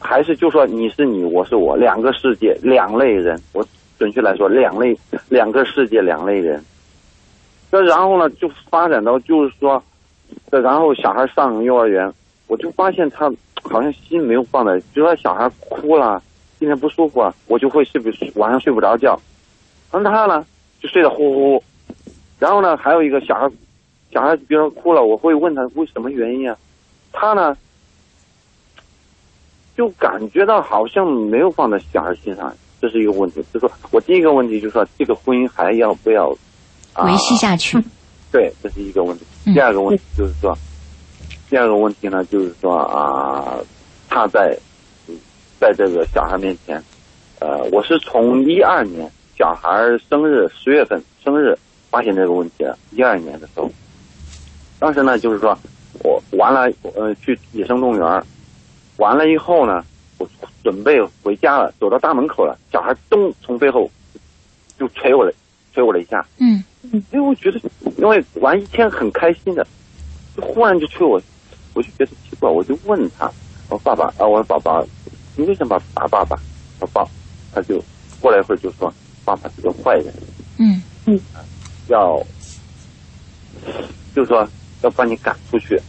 [0.00, 3.40] 还是就说你是你，我是我，两个世界，两类人。
[3.52, 3.64] 我
[3.96, 6.60] 准确来说，两类，两个世界，两类人。
[7.70, 9.80] 那然后呢，就发展到就是说，
[10.50, 12.12] 这然后小孩上幼儿园，
[12.48, 16.20] 我就发现他好像心没有放在，就说小孩哭了，
[16.58, 19.16] 今天不舒服啊，我就会睡不晚上睡不着觉。
[19.92, 20.44] 然后他呢
[20.80, 21.64] 就睡得呼呼，
[22.44, 23.48] 然后呢还有一个小孩，
[24.12, 26.54] 小孩比如说哭了，我会问他为什么原因啊，
[27.10, 27.56] 他呢
[29.74, 33.42] 就感觉到好像没有放在小孩心上，这是一个问题。
[33.50, 36.30] 就是说我第一个问题就是说这个婚姻还要不要、
[36.92, 37.82] 啊、维系下去，
[38.30, 39.24] 对，这是一个问题。
[39.46, 40.54] 嗯第二个问题就是说，
[41.48, 43.56] 第二个问题呢，就是说啊，
[44.10, 44.54] 他在
[45.58, 46.76] 在这个小孩面前，
[47.40, 49.70] 呃，我是从一二年小孩
[50.10, 51.58] 生日十月份生日
[51.94, 53.70] 发现这个问题了，一二年的时候，
[54.80, 55.56] 当时呢就是说
[56.02, 58.26] 我完了，呃，去野生动物园儿，
[58.96, 59.84] 完了以后呢，
[60.18, 60.28] 我
[60.64, 63.88] 准备回家了，走到大门口了，小孩咚从背后
[64.76, 65.32] 就捶我了，
[65.72, 66.26] 捶我了一下。
[66.38, 67.60] 嗯因为我觉得，
[67.96, 69.64] 因为玩一天很开心的，
[70.36, 71.22] 就忽然就捶我，
[71.74, 73.26] 我就觉得奇怪，我就问他，
[73.68, 74.84] 我说爸爸啊，我说宝宝，
[75.36, 76.36] 你为什么打爸爸？
[76.80, 77.06] 他爸，
[77.54, 77.80] 他就
[78.20, 78.92] 过来一会儿就说，
[79.24, 80.12] 爸爸是个坏人，
[80.58, 81.20] 嗯嗯
[81.88, 82.18] 要，
[84.14, 84.46] 就是说
[84.82, 85.80] 要把你赶出去。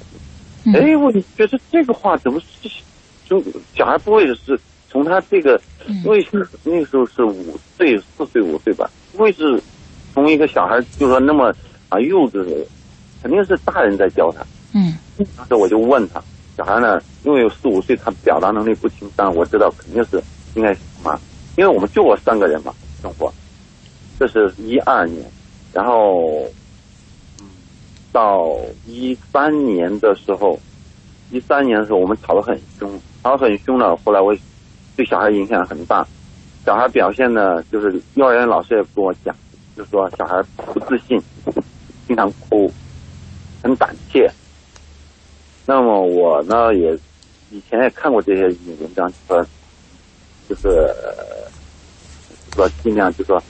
[0.65, 0.73] 嗯。
[0.73, 2.69] 哎，我觉得这个话怎么是，
[3.27, 3.43] 就
[3.75, 5.95] 小孩不会是从他这个，嗯。
[6.03, 9.61] 因为是那个时候是五岁、四岁、五岁吧，不会是
[10.13, 11.53] 从一个小孩就说那么
[11.89, 12.65] 啊幼稚的，
[13.21, 14.45] 肯定是大人在教他。
[14.73, 14.93] 嗯。
[15.37, 16.21] 当时我就问他，
[16.57, 20.21] 小孩呢，因为有四五岁，他表达能力不清，但我知道肯定是
[20.55, 21.19] 应该是什么，
[21.57, 23.33] 因为我们就我三个人嘛生活，
[24.19, 25.23] 这是一二年，
[25.75, 26.41] 然后，
[27.41, 27.45] 嗯，
[28.13, 28.55] 到
[28.87, 30.57] 一三年的时候，
[31.31, 32.89] 一三年的时候我们吵得很凶，
[33.21, 34.33] 吵得很凶了，后来我
[34.95, 36.07] 对小孩影响很大，
[36.65, 39.35] 小孩表现呢，就是幼儿园老师也跟我讲，
[39.75, 41.21] 就说小孩不自信，
[42.07, 42.71] 经常哭，
[43.61, 44.31] 很胆怯。
[45.65, 46.97] 那么我呢，也
[47.51, 48.43] 以前也看过这些
[48.79, 49.45] 文章，说
[50.47, 50.89] 就是
[52.53, 53.43] 说尽量就说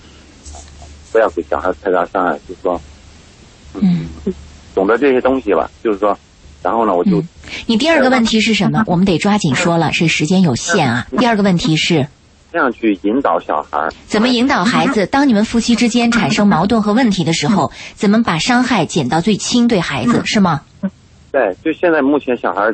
[1.15, 2.81] 不要给小孩太大伤害，就是说
[3.75, 4.05] 嗯
[4.73, 6.17] 懂得这些东西吧，就是说，
[6.61, 7.27] 然后呢，我就嗯，
[7.67, 8.83] 你第二个问题是什么？
[8.85, 11.07] 我们得抓紧说了，是时间有限啊。
[11.17, 12.05] 第二个问题是
[12.51, 13.87] 这样去引导小孩。
[14.07, 15.05] 怎么引导孩子？
[15.05, 19.69] 当你们夫妻之间产生矛盾和问题的时候，怎么把伤害减到最轻？
[19.69, 20.63] 对孩子是吗？
[21.31, 22.69] 对，就现在目前小孩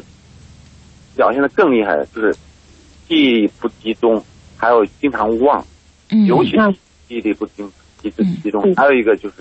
[1.16, 2.36] 表现的更厉害，就是
[3.08, 4.20] 记忆力不集中，
[4.58, 5.64] 还有经常忘，
[6.10, 6.58] 嗯，尤其是
[7.08, 7.64] 记忆力不集
[8.02, 9.36] 集嗯集中，还有一个就是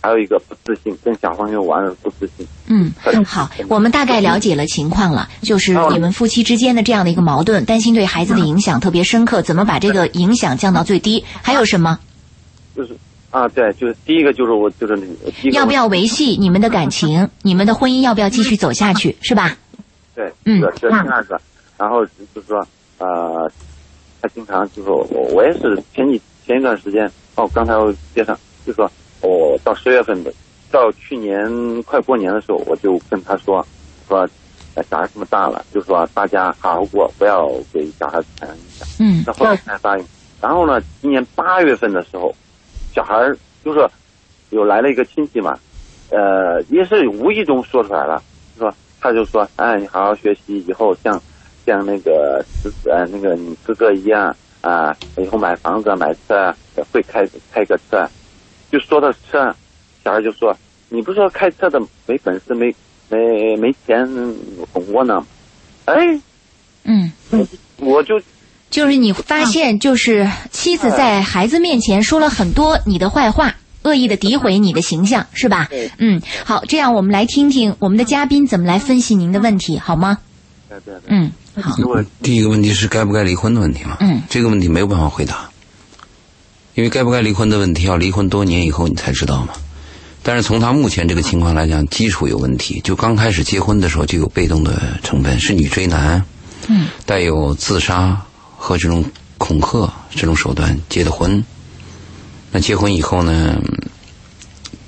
[0.00, 2.46] 还有一个不自信，跟小朋友玩的不自信。
[2.68, 2.92] 嗯，
[3.24, 11.24] 好，我们大概了解了情况了，就是你们夫妻之间的这样的一个矛盾，担心对孩子的影响特别深刻，怎么把这个影响降到最低？
[11.42, 11.98] 还有什么？
[12.76, 12.96] 就是
[13.30, 14.96] 啊，对，就是第一个就是我就是
[15.52, 17.28] 要不要维系你们的感情？
[17.42, 19.16] 你们的婚姻要不要继续走下去？
[19.22, 19.56] 是吧？
[20.14, 21.40] 对，嗯这这第二个，
[21.76, 22.66] 然后就是说
[22.98, 23.50] 呃，
[24.22, 28.90] 他经常就是我我也是前几前一段时间哦，刚才我接上就说
[29.22, 30.32] 我到十月份的，
[30.70, 33.64] 到去年快过年的时候，我就跟他说
[34.08, 34.28] 说。
[34.74, 38.86] 呃小孩这么大了，就说大家好好过，不要给小孩产生影响。
[39.00, 40.04] 嗯那后来才答应。
[40.38, 42.30] 然后呢，今年八月份的时候，
[42.94, 43.14] 小孩
[43.64, 43.88] 就是
[44.50, 45.58] 有来了一个亲戚嘛，
[46.10, 48.22] 呃，也是无意中说出来了，
[48.54, 51.18] 就说他就说，哎，你好好学习，以后像
[51.64, 52.44] 像那个
[52.84, 58.08] 呃那个你哥哥一样啊、以后买房子买车呃会开开个车，
[58.70, 59.54] 就说到车，
[60.04, 60.56] 小孩就说，
[60.88, 62.74] 你不是说开车的没本事没
[63.08, 64.06] 没没钱
[64.72, 65.24] 哄我呢？
[65.84, 65.94] 哎，
[66.84, 67.12] 嗯，
[67.78, 68.20] 我就
[68.70, 75.68] 就是你发现，就是妻子在孩子面前说了很多你的坏话，恶意的诋毁你的形象，是吧？
[75.98, 80.18] 嗯，好，这样我们来听听我们的嘉宾怎么来分析您的问题，好吗？
[80.68, 81.30] 对对对，嗯，
[81.62, 83.98] 好，如果第一个问题是该不该离婚的问题嘛？
[84.00, 85.48] 嗯，这个问题没有办法回答，
[86.76, 89.54] 因为该不该离婚的问题要离婚多年以后你才知道嘛。
[90.22, 96.22] 但是从他目前这个情况来讲，基础有问题，就刚开始结婚的时候就有被动的成分，是女追男，
[96.68, 98.20] 嗯，带有自杀
[98.56, 99.04] 和这种
[99.38, 101.42] 恐吓这种手段结的婚。
[102.52, 103.56] 那结婚以后呢，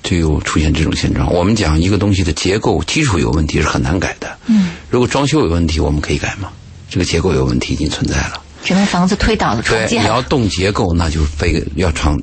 [0.03, 1.33] 就有出现这种现状。
[1.33, 4.37] 我们讲一个东西的结构基础有问题是很难改的。
[4.47, 6.51] 嗯，如果装修有问题，我们可以改吗？
[6.91, 8.43] 这个结构有问题已经存在了。
[8.65, 10.09] 整个房子推倒了，重，建了。
[10.09, 12.21] 你要动结构，那就非要长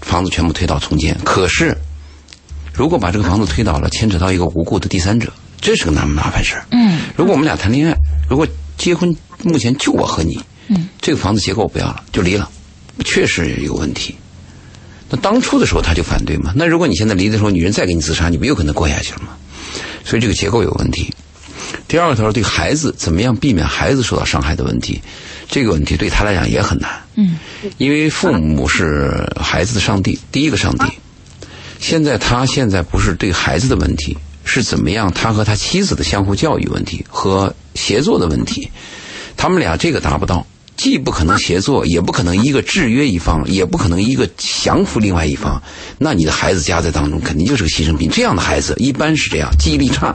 [0.00, 1.16] 房子全部推倒重建。
[1.24, 1.76] 可是，
[2.72, 6.66] 如果把这个房子推倒了，牵扯到一个无辜的第三者，这是个难麻烦事儿。
[6.72, 7.96] 嗯如果我们俩谈恋爱，
[8.28, 10.38] 如果结婚，目前就我和你，
[10.68, 12.50] 嗯，这个房子结构我不要了，就离了，
[13.04, 14.14] 确实有问题。
[15.08, 19.28] 那当初的时候他就反对嘛，那如果你现在离的时候，女人再给你自杀，你不有可能过下去了吗？
[20.04, 21.12] 所以这个结构有问题。
[21.90, 25.02] 第二个，他说对孩子怎么样避免孩子受到伤害的问题，
[25.48, 26.88] 这个问题对他来讲也很难。
[27.16, 27.36] 嗯，
[27.78, 30.84] 因为父母是孩子的上帝，第一个上帝。
[31.80, 38.70] 现在他现在不是对孩子的问题，是怎么样他和他妻子的相互教育问题和协作的问题。
[39.36, 45.60] 他们俩这个达不到，既不可能协作，也不可能一个制约一方，也不可能一个降服另外一方。
[45.98, 48.08] 那你的孩子夹在当中，肯定就是个牺牲品。
[48.08, 50.14] 这样的孩子一般是这样，记忆力差，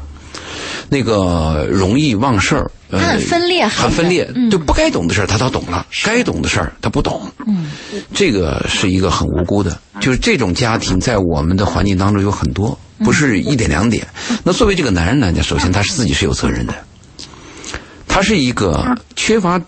[0.90, 7.22] 那个容易忘事儿，呃他很分裂很分裂嗯，就不该懂的事儿他倒懂了，该懂的事儿他不懂。
[7.48, 7.72] 嗯，
[8.14, 14.06] 这个是一个很无辜的，就是这种家庭在我们的环境当中有很多，不是一点两点。
[14.44, 16.74] 那作为这个男人来讲，首先他是自己是有责任的，
[18.08, 19.60] 他是一个缺乏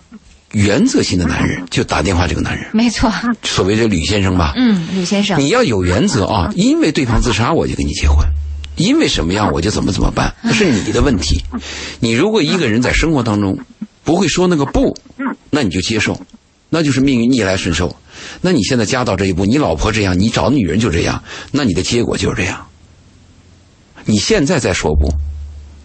[0.52, 4.54] 原则性的男人，就打电话这个男人，没错，所谓的吕先生吧。
[4.56, 6.50] 嗯，吕先生，你要有原则啊！
[6.54, 8.24] 因为对方自杀，我就跟你结婚；
[8.78, 11.42] 因为什么样，我就怎么怎么办，那是你的问题。
[12.00, 13.58] 你如果一个人在生活当中
[14.04, 14.96] 不会说那个不，
[15.50, 16.20] 那你就接受，
[16.70, 17.94] 那就是命运逆来顺受。
[18.40, 22.66] 那你现在加到这一步，你老婆这样，你找的女人就这样，那你的结果就是这样。
[24.04, 25.12] 你现在再说不，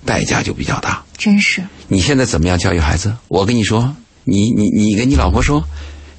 [0.05, 1.03] 代价就比较大。
[1.17, 1.61] 真是。
[1.87, 3.13] 你现在怎么样教育孩子？
[3.27, 5.63] 我跟你说，你你你跟你老婆说，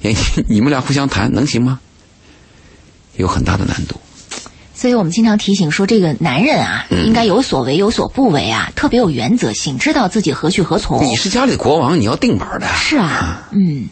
[0.47, 1.79] 你们俩互相谈，能行吗？
[3.17, 3.99] 有很大的难度。
[4.85, 11.03] 所以我们经常提醒说，这个男人啊，应该有所为有所不为啊，特别有原则性，知道自己何去何从。
[11.03, 12.67] 你是家里国王，你要定本的。
[12.75, 13.89] 是啊，嗯。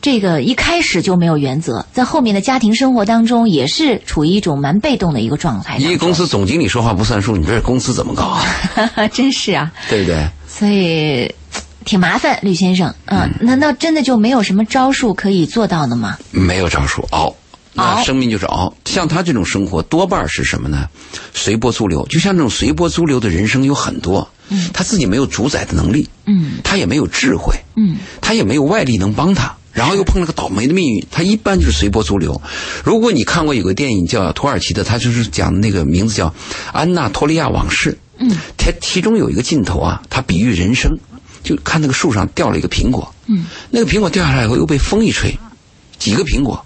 [0.00, 5.78] 这个一开始就没有原则，在后面的家庭生活当中也是处于一种蛮被动的一个状态。
[5.78, 8.44] 一个公司总经理说话不算数，你这公司怎么搞啊？
[9.12, 10.24] 真是啊，对不对？
[10.46, 11.34] 所以
[11.84, 12.94] 挺麻烦，吕先生。
[13.06, 16.16] 嗯，难道真的就没有什么招数可以做到的吗？
[16.30, 17.34] 没有招数，熬，
[17.74, 18.72] 那生命就是熬。
[18.84, 20.88] 像他这种生活，多半是什么呢？
[21.34, 22.06] 随波逐流。
[22.08, 29.54] 就像这种随波逐流的人生有很多，嗯，他自己没有主宰的能力，嗯，他也没有智慧，嗯，他也没有外力能帮他。
[29.72, 32.40] 然后又碰了个倒霉的命运，他一般就是随波逐流。
[32.84, 36.28] 如果你看过有个电影叫土耳其的，他就是讲那个名字叫
[36.72, 37.90] 《安娜托利亚往事》。
[38.18, 40.96] 嗯，他其中有一个镜头啊，他比喻人生，
[41.42, 43.12] 就看那个树上掉了一个苹果。
[43.26, 45.36] 嗯，那个苹果掉下来以后又被风一吹，
[45.98, 46.64] 几个苹果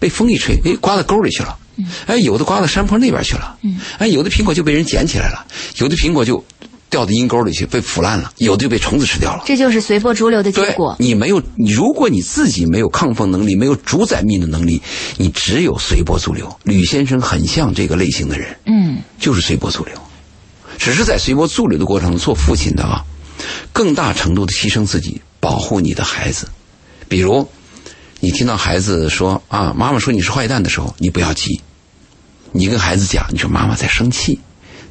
[0.00, 1.56] 被风一吹，哎，刮到沟里去了。
[1.76, 3.56] 嗯，哎，有的刮到山坡那边去了。
[3.62, 6.44] 嗯，哎，有的苹果就被人捡起来了，有的苹果就。
[6.90, 9.44] 掉到阴沟里去，被腐烂了；有的就被虫子吃掉了。
[9.46, 10.96] 这就是随波逐流的结果。
[10.98, 14.82] 你没有，你如果你自己没有抗风能力，没有主宰命的能力，
[15.16, 16.52] 你只有随波逐流。
[16.64, 19.94] 吕先生很像这个类型的人，嗯，就是随波逐流，
[20.78, 23.04] 只是在随波逐流的过程中，做父亲的啊，
[23.72, 26.48] 更大程度的牺牲自己，保护你的孩子。
[27.08, 27.48] 比如，
[28.20, 31.60] 你听到孩子说啊，妈妈说你是坏蛋的时候，你不要急，
[32.52, 34.38] 你跟孩子讲，你说妈妈在生气。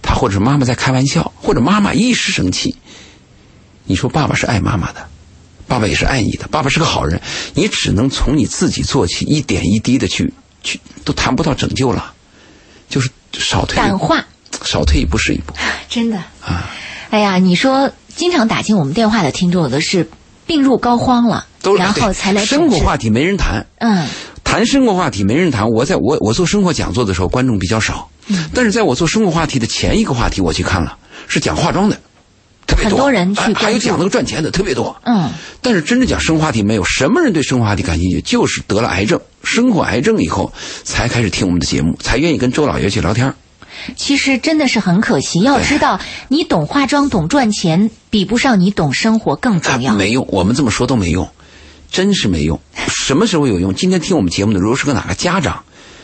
[0.01, 2.75] 他或者是妈妈在开玩笑，或者妈妈一时生气。
[3.83, 5.05] 你说爸爸是爱妈妈的，
[5.67, 7.21] 爸爸也是爱你的，爸爸是个好人。
[7.53, 12.13] 你只能从你自己做起，一点一滴的去去，都谈不到拯救了，
[12.89, 14.25] 就是少退感化，
[14.63, 15.53] 少退一步是一步。
[15.89, 16.71] 真的啊！
[17.09, 20.09] 哎呀，你说经常打进我们电话的听众，有的是
[20.49, 21.45] 病入膏肓了，
[21.77, 23.63] 然后才来生活话题没人谈。
[23.77, 24.07] 嗯。
[24.43, 28.09] 谈生活话题没人谈，我在我我做生活讲座的时候，观众比较少。
[28.25, 31.95] 嗯，但是在我做生活话题的前一个话题，我去看了，是讲化妆的，
[32.65, 32.89] 特别多。
[32.89, 34.95] 很多人去还有讲那个赚钱的，特别多。
[35.05, 35.29] 嗯，
[35.61, 38.19] 但是真正讲生活话题没有，什么人对生活话题感兴趣？
[38.21, 40.51] 就是得了癌症，生活癌症以后
[40.83, 43.31] 才开始听我们的节目，才愿意跟周老爷去聊天。
[43.95, 49.93] 其实真的是很可惜，要知道你懂化妆、懂赚钱，比不上你懂生活更重要。
[49.93, 51.27] 没用，我们这么说都没用。
[51.91, 53.73] 真是没用，什么时候有用？
[53.73, 55.63] 今天听我们节目的，如果是个哪个家长，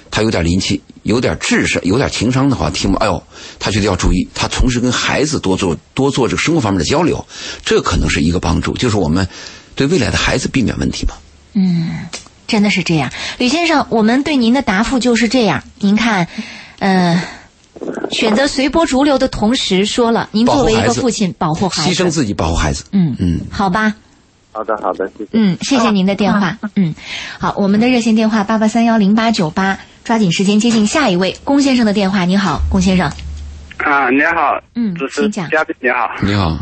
[0.09, 3.21] 他有点灵气，有点智商，有点情商的话，听我，哎呦，
[3.59, 7.23] 他觉得要注意，他同时跟孩子多做多做这个生活方面的交流，
[7.63, 9.27] 这可能是一个帮助，就是我们
[9.75, 11.13] 对未来的孩子避免问题嘛。
[11.53, 12.07] 嗯，
[12.47, 15.63] 真的是这样，吕先生，我们对您的答复就是这样。
[15.77, 16.27] 您看，
[16.79, 17.21] 嗯，
[18.11, 22.85] 选择随波逐流的同时，说了，您作为一个父亲，保护孩子，牺牲自己保护孩子。
[22.91, 23.93] 嗯嗯，好吧。
[24.51, 25.29] 好的，好的，谢谢。
[25.33, 26.57] 嗯，谢谢您的电话。
[26.75, 26.95] 嗯，
[27.37, 32.23] 好，我们的热线电话八八三幺零八九八，抓紧时间接进下一位龚先生的电话。
[32.23, 33.11] 你好，龚先生。
[33.79, 34.57] 啊，你好。
[34.75, 35.49] 嗯，请讲。
[35.49, 36.09] 嘉宾你好。
[36.23, 36.57] 你好。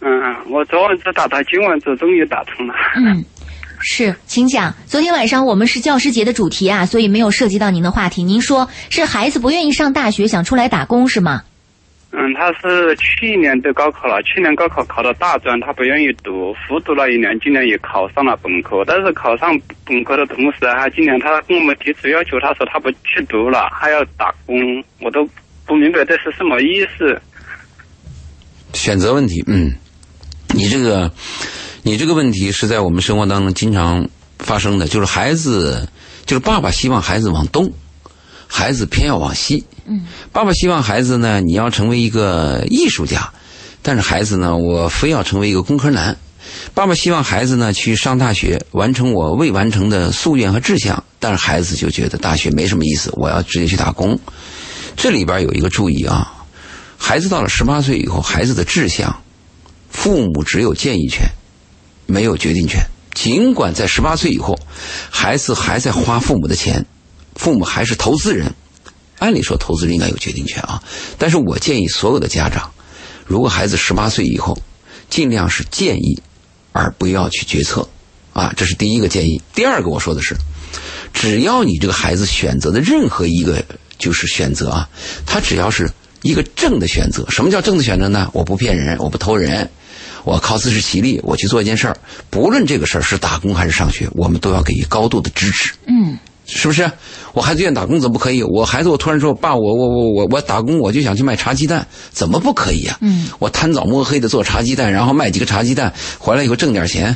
[0.00, 0.08] 嗯，
[0.50, 2.74] 我昨晚只打到，今晚这终于打通了。
[2.96, 3.24] 嗯，
[3.80, 4.74] 是，请讲。
[4.86, 8.22] 昨天晚上我们是教师节的主题啊，所以没有涉及到您的话题。
[8.22, 11.42] 您说是孩子不愿意上大学，想出来打工是吗？
[12.12, 18.82] 嗯，他是去年都高考了，去年高考考到大专，他不愿意读，复读了一年，今年也考上了本科。
[18.86, 19.50] 但是考上
[19.84, 24.56] 本科的同时，他今年他跟我们提出要求，他说他不去读了，还要打工，
[25.00, 25.28] 我都
[25.66, 27.20] 不明白这是什么意思。
[28.72, 29.70] 选择问题，嗯，
[30.54, 31.12] 你这个，
[31.86, 34.08] 你这个问题是在我们生活当中经常
[34.40, 35.88] 发生的，就是孩子，
[36.26, 37.72] 就是爸爸希望孩子往东。
[38.48, 43.32] 孩子偏要往西，嗯，爸爸希望孩子呢，你要成为一个艺术家，
[43.82, 46.16] 但是孩子呢，我非要成为一个工科男。
[46.74, 54.18] 爸爸希望孩子呢去上大学，完成我未完成的夙愿和志向，但是孩子就觉得大学没什么意思，我要直接去打工。
[54.96, 56.34] 这里边有一个注意啊，
[56.98, 59.16] 孩子到了十八岁以后，孩子的志向，
[59.88, 61.24] 父母只有建议权，
[62.06, 62.86] 没有决定权。
[63.14, 64.58] 尽管在十八岁以后，
[65.10, 66.84] 孩子还在花父母的钱。
[67.34, 68.54] 父母还是投资人，
[69.18, 70.82] 按理说投资人应该有决定权啊。
[71.18, 72.72] 但是我建议所有的家长，
[73.26, 74.58] 如果孩子十八岁以后，
[75.10, 76.20] 尽量是建议，
[76.72, 77.86] 而不要去决策。
[78.32, 79.40] 啊，这是第一个建议。
[79.54, 80.36] 第二个我说的是，
[81.12, 83.64] 只要你这个孩子选择的任何一个
[83.98, 84.88] 就是选择啊，
[85.24, 85.90] 他只要是
[86.22, 87.26] 一个正的选择。
[87.30, 88.30] 什么叫正的选择呢？
[88.34, 89.70] 我不骗人，我不偷人，
[90.26, 91.96] 我靠自食其力，我去做一件事儿，
[92.30, 95.72] 不论这个事儿是打工还是上学，我们都要给予高度的支持。
[95.86, 96.90] 嗯，是不是？
[97.36, 98.42] 我孩子愿意打工怎么不可以？
[98.42, 107.14] 我孩子我突然说爸，我我我我我打工我就想去卖茶鸡蛋，怎么不可以呀、嗯，我贪早摸黑的做茶鸡蛋，然后卖几个茶鸡蛋，回来以后挣点钱，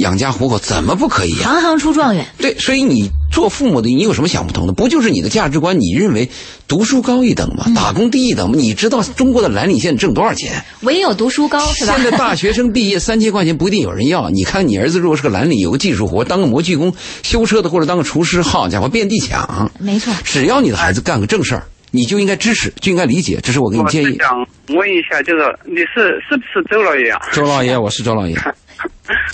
[0.00, 2.26] 养家糊口，怎么不可以呀、行行出状元。
[2.36, 4.72] 对，所以你做父母的，你有什么想不通的？
[4.72, 5.78] 不就是你的价值观？
[5.78, 6.28] 你认为
[6.66, 7.66] 读书高一等吗？
[7.76, 8.56] 打工低一等吗？
[8.58, 10.64] 你知道中国的蓝领现在挣多少钱？
[10.80, 11.94] 唯有读书高是吧？
[11.94, 14.30] 现在大学生毕业三千块钱不一定有人要。
[14.30, 16.92] 你看你儿子如果是个蓝领，有个技术活，当个模具工、
[17.22, 19.43] 修车的或者当个厨师，好家伙，遍地抢。
[19.78, 20.12] 没错。
[20.24, 23.38] 只要你的孩子干个正事儿，你就应该支持，就应该理解。
[23.42, 24.16] 这是我给你建议。
[24.18, 27.20] 我想问一下，就是你是是不是周老爷啊？
[27.32, 28.36] 周老爷，我是周老爷。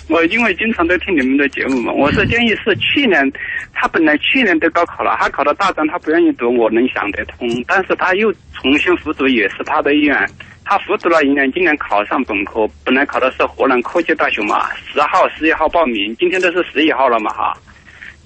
[0.09, 3.23] 我因为经常都听你们的节目嘛，我是建议是去年
[3.73, 10.17] 他本来去年都高考了，他考到大专他不愿意读，我能想得通，但是他又重新复读也是他的意愿。
[10.65, 17.53] 他复读了一年，今年考上本科，本来考的是河南科技大学嘛，十号、十一号报名，今天都是十一号了嘛哈。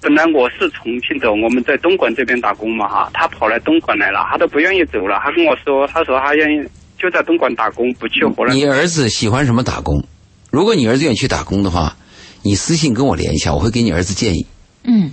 [0.05, 6.63] 本来我是重庆的，我们在东莞这边打工嘛哈，他跑来东莞来了，他都不愿意走了，他跟我说，他说他愿意
[6.95, 8.55] 就在东莞打工，不去湖南。
[8.55, 10.05] 你儿子喜欢什么打工？
[10.51, 11.95] 如果你儿子愿意去打工的话，
[12.43, 14.45] 你私信跟我连一下，我会给你儿子建议。
[14.83, 15.09] 嗯，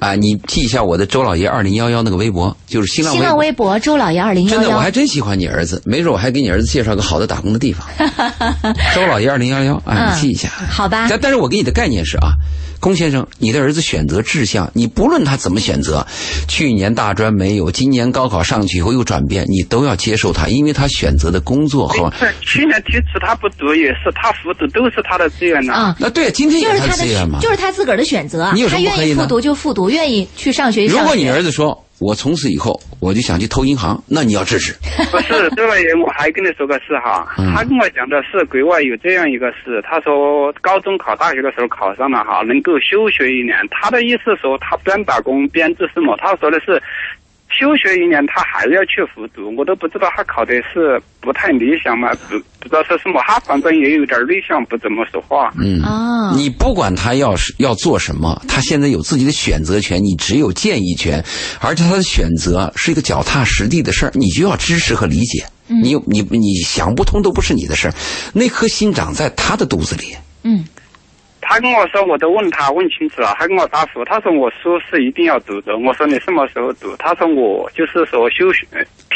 [0.00, 4.96] 啊，你记一下我的周老爷二零幺幺那个微博，就是新浪新浪微博周老爷二零幺幺真的，我还。
[4.96, 7.86] 真喜欢你儿子，没准我还给你儿子介绍个好的打工的地方。
[8.94, 10.48] 周老爷二零幺幺，啊，你记一下。
[10.70, 12.32] 好吧但但是我给你的概念是啊，
[12.80, 16.06] 龚先生，你的儿子选择志向，你不论他怎么选择，
[16.48, 25.74] 去年大专没有，今年高考上去以后又转变，你都要接受他，因为他选择的工作和去年提出他不读也是他复读，都是他的志愿呐。
[25.74, 27.38] 啊，那对，今天也是他的志愿嘛。
[27.40, 28.68] 就是他自个儿的选择啊你有。
[28.68, 31.02] 什他么不可以呢愿意复读就复读，愿意去上学就上学。
[31.02, 34.74] 如果你儿子说我从此以后我就想去偷银行，那你要支持。
[35.10, 43.56] 不是，这位我还跟你说个事哈，嗯他跟我讲的是国外有这样一个事，他说高中考大学的时候考上了哈，能够休学一年。
[43.70, 46.16] 他的意思说他边打工边做什么？
[46.18, 46.82] 他说的是。
[47.48, 53.22] 休学一年，他还要去复读，我都不知道他考的是不太理想嘛，不不知道是什么。
[53.26, 55.52] 他反正也有点内向，不怎么说话。
[55.58, 61.24] 嗯，啊你不管他要是要做什么，他现在有自己的选择权，你只有建议权，
[61.60, 65.46] 而且他的选择是一个脚踏实地的事儿，你就要支持和理解。
[65.68, 67.94] 你你你想不通都不是你的事儿，
[68.34, 70.14] 那颗心长在他的肚子里。
[70.44, 70.64] 嗯，
[71.48, 75.78] 他跟我说，我都问他问清楚了，他跟我答复，他说我书是一定要读的。
[75.78, 76.94] 我说你什么时候读？
[76.98, 78.66] 他说我就是说休学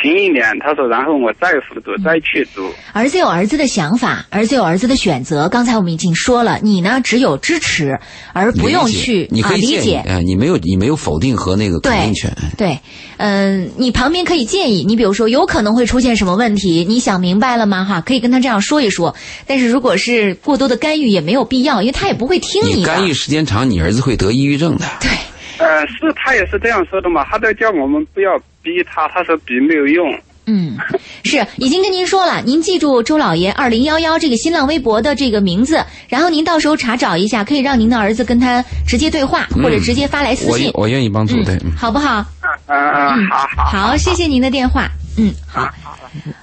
[0.00, 2.70] 停一年，他说然后我再复读，再去读。
[2.92, 5.48] 儿子有儿子的想法，儿子有儿子的选择。
[5.48, 7.98] 刚才我们已经说了，你呢只有支持，
[8.32, 10.04] 而不用去啊理你可以建议，解。
[10.06, 12.30] 哎，你没有你没有否定和那个肯定权。
[12.56, 12.78] 对，
[13.18, 17.84] 嗯、你旁边可以建议，你比如说有可能会出现什么问题，你想明白了吗？
[17.84, 19.14] 哈，可以跟他这样说一说。
[19.46, 22.68] 但是如果是过多的干预，也没有必要，因为他也不会听的。
[22.68, 24.84] 你干预时间长，你儿子会得抑郁症的。
[25.00, 25.08] 对，
[25.56, 30.14] 呃，是他也是这样说的嘛，他都叫我们不要逼他，他说逼没有用。
[30.44, 30.76] 嗯，
[31.24, 41.54] 是已经跟您说了，您记住周老爷二零幺幺这个新浪微博的这个名字，然后您到时候查找一下，可以让您的儿子跟他直接对话，或者直接发来私信，我我愿意帮助，对。
[41.64, 42.22] 嗯好不好？
[42.66, 43.64] 嗯嗯，好好。
[43.64, 44.86] 好，谢谢您的电话。
[45.16, 45.98] 嗯，好好。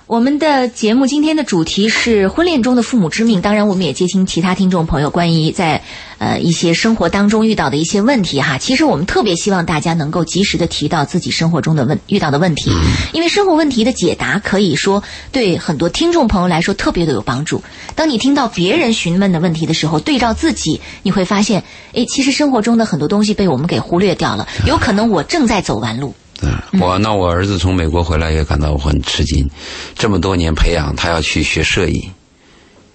[0.08, 5.84] 我们的节目今天的主题是婚恋中的父母之命，当然我们也接听其他听众朋友关于在
[6.18, 8.58] 呃一些生活当中遇到的一些问题哈。
[8.58, 12.72] 其实我们特别希望大家能够及时的提到自己生活中的问遇到的问题，
[13.12, 15.04] 因为生活问题的解答可以说
[15.34, 17.62] 对很多听众朋友来说特别的有帮助。
[17.94, 26.16] 当你听到别人询问的问题的时候，对照自己，你会发现，诶，其实生活中的很多东西被我们给忽略掉了， 有可能我正在走弯路。
[26.42, 29.50] 嗯，我那我儿子从美国回来也感到我很吃惊，
[29.96, 32.12] 这么多年培养他要去学摄影，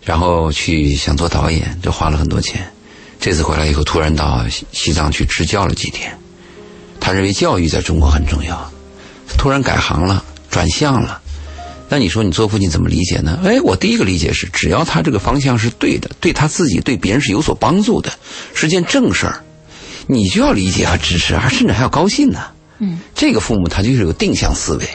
[0.05, 2.65] 然后去想做导演，这花了很多钱。
[3.21, 6.17] 这次回来以后，突然到西西藏去支教了几天，
[7.01, 8.73] 他认为教育在中国很重要，
[9.39, 11.21] 突然改行了，转向了。
[11.89, 13.39] 那你说你做父亲怎么理解呢？
[13.45, 18.11] 哎，我第一个理解是，只要他这个方向是对的，对他自己、对别人是有所帮助的，
[18.55, 19.45] 是件正事儿，
[20.07, 22.41] 你就要理解和支持，还甚至还要高兴呢。
[22.83, 24.87] 嗯，这个父母他就是有定向思维，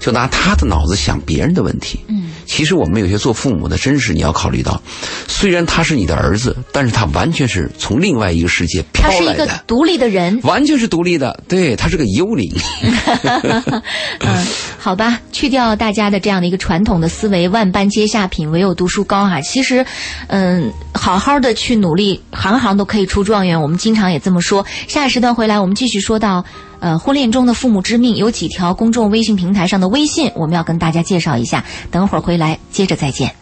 [0.00, 1.98] 就拿他的脑子想别人的问题。
[2.08, 4.80] 嗯，其实我们有些做父母的，真是你要考虑到，
[5.26, 11.42] 虽然他是你的儿子，但是他完全是从另外一个世界飘他是一个来的，独立的人，完全是独立的。
[11.48, 12.52] 对他是个幽灵。
[14.20, 14.46] 嗯，
[14.78, 19.40] 好吧，去掉大家的这样的一个传统的思维，万般皆下品，唯有读书高哈。
[19.40, 19.84] 其实，
[20.28, 23.60] 嗯，好好的去努力，行行都可以出状元。
[23.60, 24.64] 我们经常也这么说。
[24.88, 26.44] 下一时段回来，我们继续说到，
[26.82, 31.64] 呃，婚恋中的父母之命，有几条公众微信平台上的微信，我们要跟大家介绍一下。
[31.92, 33.41] 等会儿回来接着再见。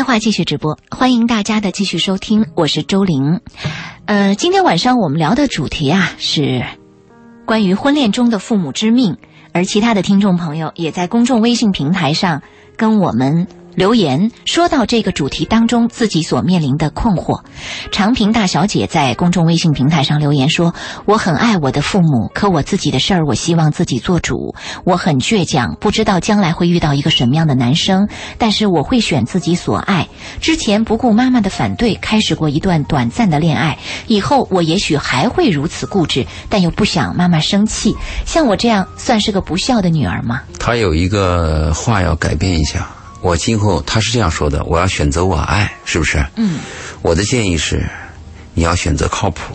[0.00, 3.42] 电话继续直播，欢迎大家的继续收听，我是周玲。
[4.06, 6.64] 呃，今天晚上我们聊的主题啊是
[7.44, 9.18] 关于婚恋中的父母之命，
[9.52, 12.42] 而其他的听众朋友也在公众微信平台上
[12.78, 13.46] 跟我们。
[13.74, 17.42] 留言说到这个主题当中自己所面临的困惑，
[17.92, 20.74] 长平大小姐在公众微信平台上留言说
[21.06, 24.54] ：“我很爱我的父母，可我自己的事儿我希望自己做主。
[24.84, 28.08] 我很倔强，不知道将来会遇到一个什么样的男生，
[28.38, 30.08] 但是我会选自己所爱。
[30.40, 37.94] 之前不顾妈妈的反对，开始过一段短暂的恋爱，以后我也许还会如此固执，但又不想妈妈生气。
[38.26, 42.88] 像我这样算是个不孝的女儿吗？”他有一个话要改变一下。
[43.22, 46.24] 我今后他是这样说的：我要选择我爱，是不是？
[46.36, 46.58] 嗯。
[47.02, 47.86] 我的建议是，
[48.54, 49.54] 你要选择靠谱。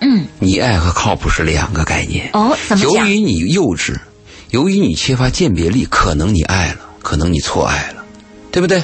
[0.00, 0.26] 嗯。
[0.38, 2.30] 你爱和靠谱是两个概念。
[2.32, 3.96] 哦，怎么由于你幼稚，
[4.50, 8.04] 由于你缺乏鉴别力，可能你爱了，可能你错爱了，
[8.50, 8.82] 对不对？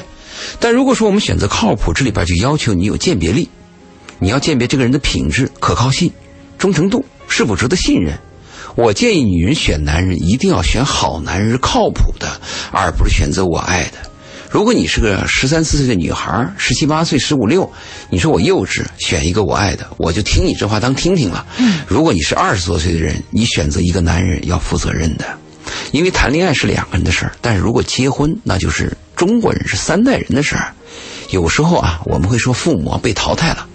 [0.59, 3.49] 但如果说我们选择靠谱，这里边就要求你有鉴别力，
[4.19, 6.11] 你要鉴别这个人的品质、可靠性、
[6.57, 8.17] 忠诚度是否值得信任。
[8.75, 12.39] 我建议女人选男人一定要选好男人、靠谱的，
[12.71, 14.08] 而不是选择我爱的。
[14.49, 17.71] 如果你是个十三四岁的女孩，十七八岁、十五六，
[18.09, 21.45] 你说我幼稚，选一个我爱的，我就听你这话当听听了。
[21.87, 25.25] 如果你是二十多岁的人，你选择一个男人要负责任的，
[25.91, 30.73] 因为谈恋爱是两个人的事儿，但是如果结婚，那就是中国人是三代人的事儿。
[31.29, 33.67] 有时候啊，我们会说父母被淘汰了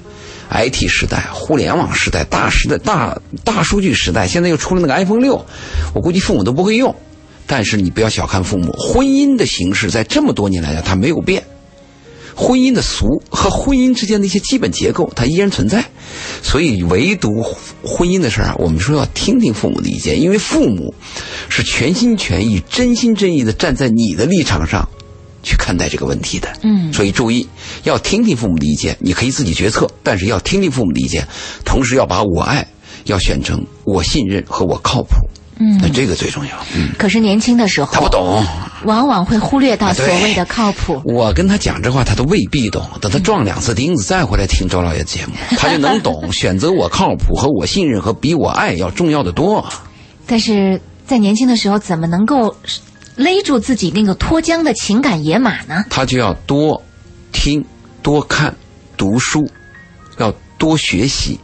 [0.50, 5.46] ，IT 时代、互联网时代、大时代、大大数据时代，现在又出了那个 iPhone 六，
[5.94, 6.92] 我估计父母都不会用。
[7.46, 11.42] 但是你不要小看父母，婚姻的形式在这么多年来讲它没有变，
[12.34, 15.84] 婚姻的俗和婚姻之间的一些基本结构它依然存在，
[16.42, 17.30] 所以唯独
[17.82, 20.94] 婚姻的事儿啊，我们说要听听父母的意见，因为父母
[21.48, 24.88] 是全心全意、真心真意的站在你的立场上
[25.42, 26.52] 去看待这个问题的。
[26.62, 27.46] 嗯，所以注意
[27.84, 31.28] 要听听父母的意见，你可以自己决策，但是要听听父母的意见，
[31.64, 32.66] 同时要把我爱
[33.04, 35.14] 要选成我信任和我靠谱。
[35.58, 36.52] 嗯，那这个最重要。
[36.74, 38.44] 嗯，可是年轻的时候他不懂，
[38.84, 41.00] 往往会忽略到所谓的靠谱。
[41.04, 42.84] 我跟他讲这话，他都未必懂。
[43.00, 46.32] 等他撞两次钉子，再回来听周老爷节目， 他就能懂。
[46.32, 49.64] 选择我靠谱和我信任和比我爱要重要的多。
[50.26, 52.56] 但是在年轻的时候，怎么能够
[53.16, 55.84] 勒住自己那个脱缰的情感野马呢？
[55.90, 56.82] 他就要多
[57.32, 57.64] 听、
[58.02, 58.54] 多看、
[58.96, 59.48] 读书，
[60.18, 61.38] 要多学习。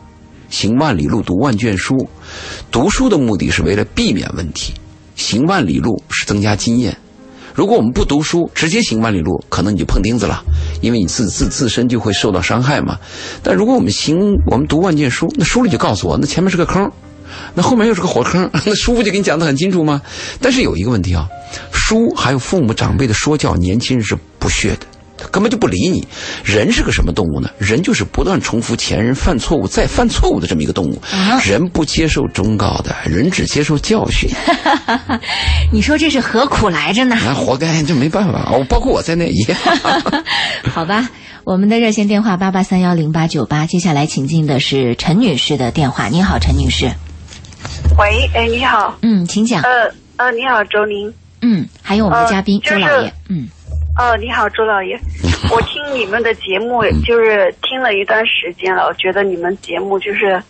[0.51, 2.09] 行万里路，读万卷书。
[2.71, 4.75] 读书的目的是为了避免问题，
[5.17, 6.97] 行万里路是增加经验。
[7.55, 10.43] 如果我们不读书，直接行万里路，可能你就碰钉子了，
[10.81, 12.99] 因为你自自自身就会受到伤害嘛。
[13.43, 16.91] 但如果我们行，我们读万卷书，那书里就告诉我，那前面是个坑，
[17.55, 20.01] 那后面又是个火坑， 那书不就给你讲得很清楚吗？
[20.41, 21.29] 但是有一个问题啊，
[21.73, 24.87] 书还有父母长辈的说教，年轻人是不屑的。
[25.31, 26.07] 根本就不理你。
[26.45, 27.51] 人是个什么动物呢？
[27.59, 31.01] 人就是不断重复前人犯错误再犯错误的这么一个动物。
[31.45, 34.31] 人不接受忠告的，人只接受教训。
[35.73, 37.17] 你说这是何苦来着呢？
[37.25, 38.51] 那活该，这没办法。
[38.53, 39.57] 我包括我在内也。
[40.71, 41.09] 好吧，
[41.45, 43.67] 我们的热线电话八八三幺零八九八。
[43.67, 46.09] 接下来请进的是陈女士的电话。
[46.09, 46.91] 你好，陈女士。
[47.99, 48.97] 喂，哎，你好。
[49.03, 49.63] 嗯，请讲。
[49.63, 49.71] 呃
[50.17, 51.13] 呃，你好，周宁。
[51.43, 53.13] 嗯，还有我们的嘉宾周老爷。
[53.29, 53.49] 嗯。
[53.99, 54.99] 哦，你好，周老爷，
[55.53, 60.43] 我听你们的节目就是听了一段时间了，我觉得你们节目就是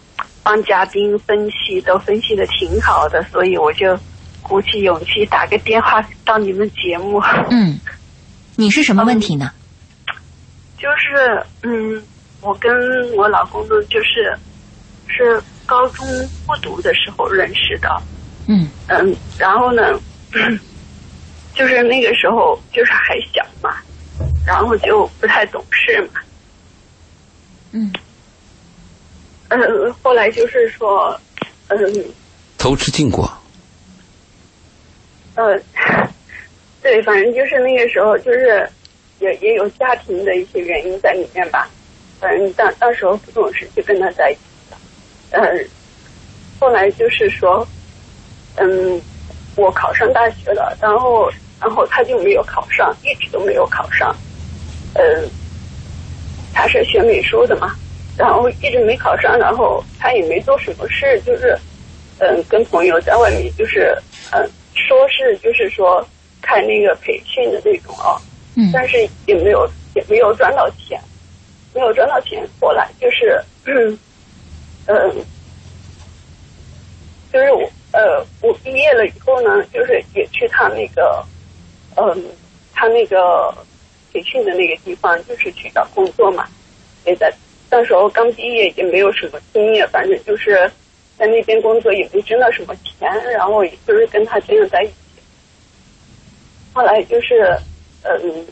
[0.43, 3.99] 帮嘉宾分析都分析的挺好的，所以我就
[4.43, 7.19] 鼓起勇气打个电话到你们节目。
[7.51, 7.79] 嗯，
[8.57, 9.51] 你是什么问题呢？
[10.79, 12.01] 就是嗯，
[12.41, 12.71] 我跟
[13.17, 14.33] 我老公呢就是
[15.09, 16.07] 是高中
[16.47, 17.89] 复读的时候认识的。
[18.47, 19.83] 嗯嗯，然后呢？
[21.61, 23.77] 就是那个时候，就是还小嘛，
[24.47, 26.21] 然后就不太懂事嘛。
[27.73, 27.93] 嗯。
[29.51, 29.59] 呃，
[30.03, 31.15] 后来就是说，
[31.69, 31.77] 嗯。
[32.57, 33.31] 偷吃禁果。
[35.35, 35.55] 呃，
[36.81, 38.67] 对，反正就是那个时候，就是
[39.19, 41.69] 也也有家庭的一些原因在里面吧。
[42.19, 44.41] 反正当到时候不懂事，就跟他在一起
[44.71, 44.79] 了。
[45.33, 45.69] 嗯，
[46.59, 47.69] 后来就是说，
[48.57, 48.99] 嗯，
[49.57, 51.31] 我考上大学了，然后
[51.61, 54.17] 然后他就没有考上，一直都没有考上。
[54.95, 55.31] 嗯，
[56.53, 57.75] 他是学美术的嘛，
[58.17, 61.57] 然后一直没考上，然后他也没做什么事，就是
[62.19, 63.97] 嗯，跟朋友在外面就是
[64.31, 64.43] 嗯，
[64.75, 66.07] 说是就是说
[66.41, 68.17] 开那个培训的那种啊。
[68.57, 71.01] 嗯但是也没有也没有赚到钱，
[71.73, 72.45] 没有赚到钱。
[72.59, 73.99] 过来就是，嗯，
[74.87, 75.25] 嗯，
[77.33, 81.25] 就是我呃，我毕业了以后呢，就是也去他那个，
[82.01, 82.25] 嗯，
[82.73, 83.55] 他那个
[84.13, 86.49] 培训的那个地方，就是去找工作嘛。
[87.05, 87.33] 也在
[87.71, 90.71] 那时候刚毕业，也没有什么经验，反正就是
[91.17, 94.95] 在那边工作也没挣到什么钱，然后也就是跟他这样在一起。
[96.73, 97.57] 后来就是，
[98.03, 98.47] 嗯，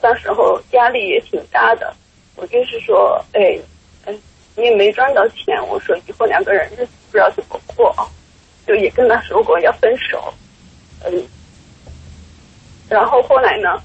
[0.00, 1.94] 那时候压力也挺大的。
[2.36, 3.58] 我就是说，哎，
[4.06, 4.22] 嗯，
[4.54, 8.06] 你也没赚到钱，我说以后两个人日子不知道怎么过啊，
[8.66, 10.32] 就也跟他说过要分手，
[11.04, 11.26] 嗯，
[12.88, 13.80] 然后后来呢，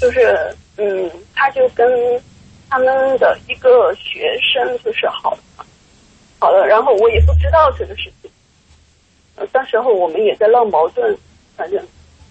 [0.00, 1.86] 就是嗯，他就跟
[2.68, 2.86] 他们
[3.18, 5.64] 的一个学生就是好了，
[6.38, 8.30] 好了，然后我也不知道这个事情，
[9.36, 11.16] 呃，那时候我们也在闹矛盾，
[11.56, 11.82] 反正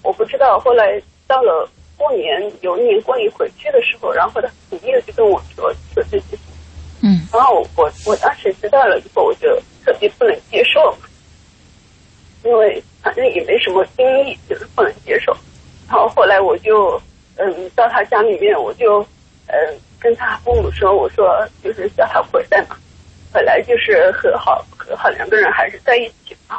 [0.04, 0.60] 我不知道。
[0.60, 1.68] 后来到了
[1.98, 6.40] 过年，有一年过年回去的时候，然后他朋友就跟我说说这事情，
[7.02, 9.56] 嗯然后我我当时知道了以后，我就
[9.86, 10.96] 特别不能接受，
[12.44, 15.36] 因为反正也没什么经历，就是不能接受。
[15.92, 17.00] 然后后来我就
[17.36, 19.06] 嗯到他家里面，我就
[19.48, 22.78] 嗯跟他父母说，我说就是叫他回来嘛，
[23.34, 26.58] 本来就是和好和好，两个人还是在一起嘛。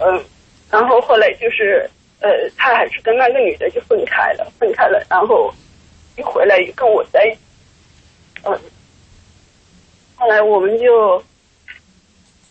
[0.00, 0.22] 嗯，
[0.70, 1.88] 然后后来就是
[2.20, 5.50] 呃，他还是跟那个女的就分开了，分开了，然后
[6.18, 7.40] 一回来又跟我在一起，
[8.44, 8.60] 嗯，
[10.16, 11.24] 后来我们就，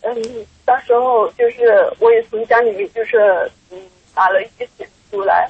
[0.00, 3.78] 嗯，到时候就是我也从家里面就是嗯
[4.16, 5.48] 拿了一些钱出来，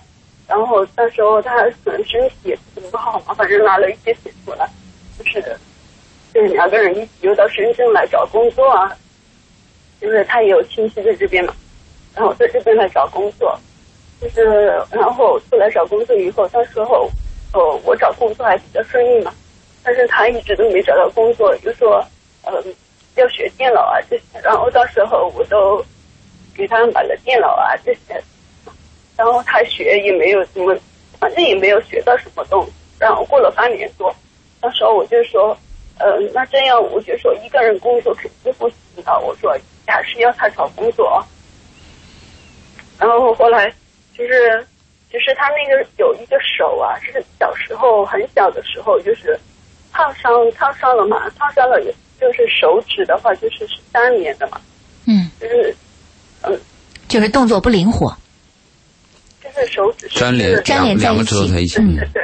[0.48, 4.68] 然后到时候他可能身体也不怎么好嘛，反正拿了一些钱出来，
[5.16, 5.40] 就是
[6.34, 8.92] 就是两个人一起又到深圳来找工作啊，
[10.00, 11.54] 就是他也有亲戚在这边嘛，
[12.14, 13.56] 然后在这边来找工作，
[14.20, 14.42] 就是
[14.90, 17.08] 然后出来找工作以后，到时候
[17.54, 19.32] 呃我找工作还比较顺利嘛，
[19.84, 22.04] 但是他一直都没找到工作，就说
[22.44, 22.52] 呃
[23.14, 25.84] 要学电脑啊这些，然后到时候我都
[26.54, 28.22] 给他买了电脑啊这些，
[29.22, 30.76] 然后他学也没有什么，
[31.20, 34.12] 反正也没有学到什么东西，然后过了半年多，
[34.60, 35.56] 那时候我就说，
[36.00, 39.56] 呃那这样我就说一个人工作肯定不行的，我说
[39.86, 41.22] 还是要他找工作啊。
[42.98, 43.72] 然后后来
[44.12, 44.66] 就是，
[45.08, 49.38] 就是他那个有一个手啊，是小时候很小的时候就是
[49.92, 51.80] 烫伤，烫伤了嘛，烫伤了，
[52.20, 54.60] 就是手指的话就是是三年的嘛，
[55.06, 55.76] 嗯，就是
[56.42, 56.60] 嗯，
[57.06, 58.12] 就是动作不灵活。
[59.54, 61.34] 就是手指是粘连粘连在两个一起。
[61.34, 62.22] 指头在一起，嗯对对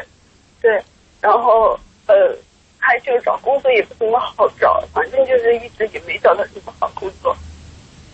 [0.60, 0.82] 对，
[1.20, 2.14] 然后呃，
[2.78, 7.36] 还就是找工作也不怎么好找，反正就是一直也没找到什么好工作，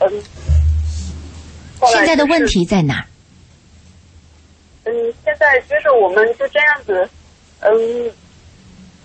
[0.01, 0.09] 嗯。
[1.87, 3.05] 现在的问题在哪？
[4.85, 4.93] 嗯，
[5.25, 7.09] 现在就是我们就这样子，
[7.61, 7.73] 嗯，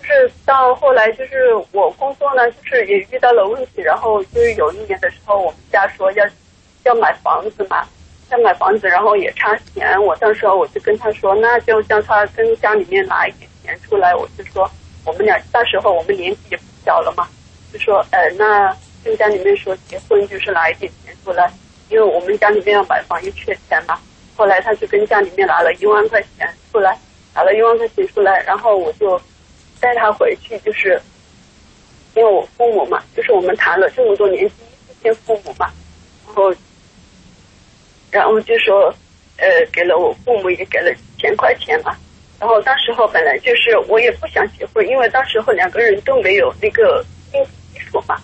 [0.00, 6.24] 就是到后来就是我工作呢，就是也遇到了问题，然后就是有一年的时候，我们家说要
[6.84, 7.86] 要买房子嘛，
[8.30, 14.70] 想买房子，然后也差钱，我到时候我就跟他说，那就叫他跟家里面拿一点钱出来，我就说
[15.04, 17.28] 我们俩到时候我们年纪也不小了嘛，
[17.72, 21.50] 就说呃那跟家里面说结婚就是拿一点钱出来，
[21.88, 23.98] 因为我们家里面要买房又缺钱嘛。
[24.36, 26.96] 后来他就跟家里面拿了一万块钱出来，
[27.34, 29.20] 拿了一万块钱出来，然后我就
[29.80, 30.98] 带他回去，就是
[32.14, 35.70] 因为我父母嘛，就是我们谈了这么多年第一次见父母嘛，
[36.26, 36.50] 然后
[38.10, 38.92] 然后就说
[39.38, 41.92] 呃给了我父母也给了几千块钱嘛，
[42.38, 48.16] 然后当时候本来就是我也不想结婚，因为当时候两个人都没有那个经济基础嘛，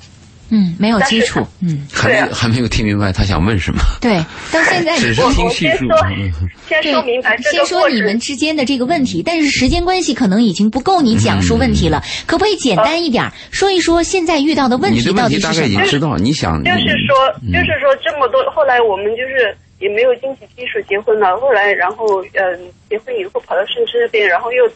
[0.51, 1.45] 嗯，没有基础。
[1.63, 4.19] 嗯，还没还没有听明白他想问什么，对，
[4.53, 5.87] 到现在只是我听叙述。
[5.87, 15.83] 先说嗯先说明白，这先说你们之间的这个问题，但是时间关系可能已经不够你讲述问题了，可不可以简单一点儿说一说现在遇到的问题你的问题大概已经？
[15.85, 21.37] 知道，你想就是说，就是说这么多，后来我们就是也没有经济基础结婚了。
[21.39, 24.69] 后来，然后嗯，结婚以后跑到深圳这边，然后又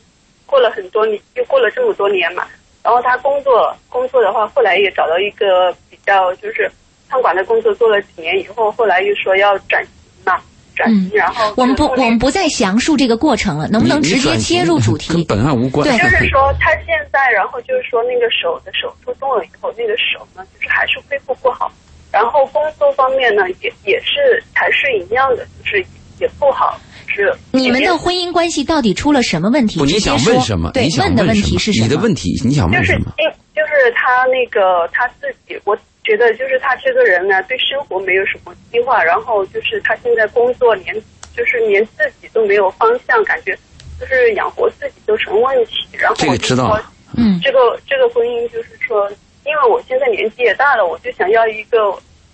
[0.47, 2.47] 过了很多年，又过了这么多年嘛。
[2.83, 6.71] 然后他工作工作的话，后来也找到一个比较就是
[7.09, 9.93] 餐馆的工作，做了几年以后，后来又说要转型
[10.25, 10.41] 嘛，
[10.75, 15.25] 转嗯型，然后我们不，我们不再详述这个过程了，能不能直接切入主题跟题？
[15.29, 15.87] 本案无关。
[15.87, 21.71] 对就是 说他现在，然后就是说那个手的手术动了以后，那个手呢，就是还是恢复不好。
[22.13, 25.85] 然后工作方面呢，也也是还是一样的，就是
[26.19, 29.79] 也不好，是你们的婚姻关系到底出了什么问题？
[29.79, 30.71] 不，你想问什么？
[30.73, 31.87] 对你，想问的问什么题是什么？
[31.87, 33.13] 你的问题，你想就是问什么？
[33.19, 40.95] 因就是他那个他自己，我觉得就是他这个人呢，对生活没有什么计划，然后就是他现在工作连
[41.37, 43.57] 就是连自己都没有方向，感觉
[44.01, 45.75] 就是养活自己都成问题。
[45.93, 49.11] 然后这个我知道了，嗯这个这个婚姻就是说，
[49.51, 51.77] 因为我现在年纪也大了，我就想要一个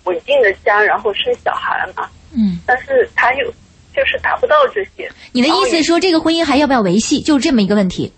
[0.03, 2.07] 稳定的家，然后生小孩嘛。
[2.31, 3.45] 嗯，但是他又
[3.95, 5.09] 就是达不到这些。
[5.31, 7.21] 你的意思说这个婚姻还要不要维系？
[7.21, 8.11] 就是这么一个问题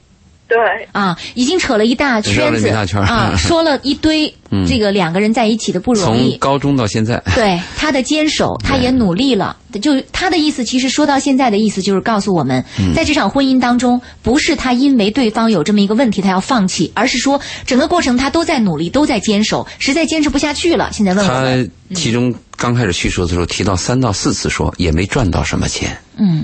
[0.50, 0.58] 对，
[0.94, 3.06] 啊，已经扯了一大圈子一大圈儿。
[3.06, 4.66] 啊， 说了一堆嗯。
[4.68, 6.32] 这个两个人在一起的不容易。
[6.32, 9.56] 从高中到现在， 对他的坚守，他也努力了。
[9.80, 12.96] 就他的意思，其实说到现在的意思，就是告诉我们，嗯。
[12.96, 25.96] 在这场婚姻当中，不是他因为对方有这么一个问题，他要放弃，而是说整个过程他都在努力，都在坚守，实在坚持不下去了，现在问我他，其中刚开始叙述的时候提到三到四次说也没赚到什么钱。
[26.18, 26.44] 嗯。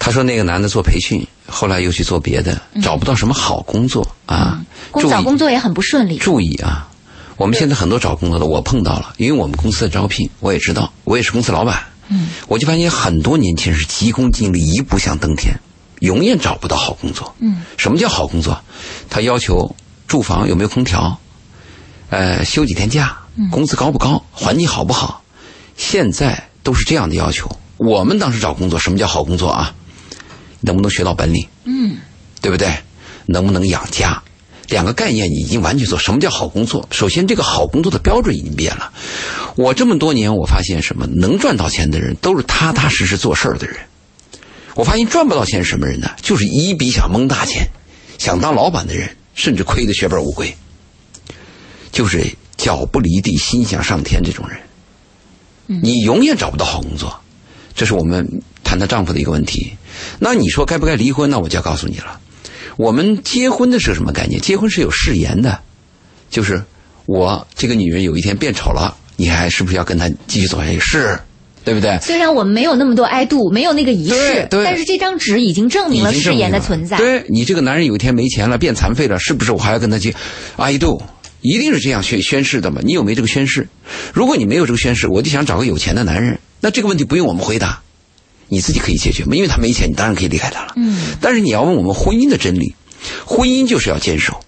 [0.00, 4.60] 他说那个男的做培训，后来又去做别的，找不到什么好工作啊。
[4.90, 6.16] 工找工作也很不顺利。
[6.18, 6.88] 注意啊！
[7.36, 11.82] 我们现在很多找工作的，我碰到了，因为我们公司的招聘，我也知道，我也是公司老板。
[12.08, 15.58] 嗯，我就发现很多年轻人是急功近利，一步想登天，
[16.00, 17.34] 永远找不到好工作。
[17.40, 18.60] 嗯，什么叫好工作？
[19.10, 19.74] 他要求
[20.06, 21.18] 住房有没有空调，
[22.10, 23.18] 呃，休几天假，
[23.50, 25.22] 工资高不高，环境好不好？
[25.76, 27.50] 现在都是这样的要求。
[27.78, 29.74] 我们当时找工作，什么叫好工作啊？
[30.64, 31.46] 能不能学到本领？
[31.64, 31.98] 嗯
[32.40, 32.68] 对不对？
[33.26, 34.22] 能不能养家？
[34.68, 35.98] 两个概念已经完全错。
[35.98, 36.88] 什么叫好工作？
[36.90, 38.92] 首先，这个好工作的标准已经变了。
[39.56, 41.06] 我这么多年，我发现什么？
[41.06, 43.76] 能赚到钱的人都是踏踏实实做事儿的人。
[44.74, 46.10] 我发现赚不到钱是什么人呢？
[46.20, 47.68] 就是一笔想蒙大钱，
[48.18, 50.54] 想当老板的人，甚至亏得血本无归。
[51.92, 54.58] 就是脚不离地，心想上天这种人。
[55.66, 57.20] 你永远找不到好工作，
[57.74, 58.26] 这是我们
[58.62, 59.72] 谈她丈夫的一个问题。
[60.18, 61.28] 那你说该不该离婚？
[61.30, 62.20] 那我就要告诉你了。
[62.76, 64.40] 我们结婚的是什么概念？
[64.40, 65.58] 结婚是有誓言的，
[66.28, 66.62] 就是
[67.06, 70.80] 我这个女人有一天变丑了，你还是不是要跟她继续走下去？
[70.80, 71.18] 是，
[71.64, 71.98] 对不对？
[72.00, 76.96] 虽然我们没有那么多哀度，没有那个仪式对，对但是这张纸已经证明了誓言的存在。
[76.96, 80.14] 对你这个男人有一天没钱了，变残废了，是不是我还要跟他去
[80.56, 81.00] 哀度？
[81.44, 82.80] 一定是这样宣宣誓的嘛？
[82.82, 83.68] 你有没有这个宣誓？
[84.14, 87.82] 如果你没有这个宣誓，我就想找个有钱的男人，那这个问题不用我们回答，
[88.48, 89.36] 你自己可以解决嘛？
[89.36, 90.72] 因为他没钱，你当然可以离开他了。
[90.76, 92.74] 嗯，但是你要问我们婚姻的真理，
[93.26, 94.40] 婚姻就是要坚守。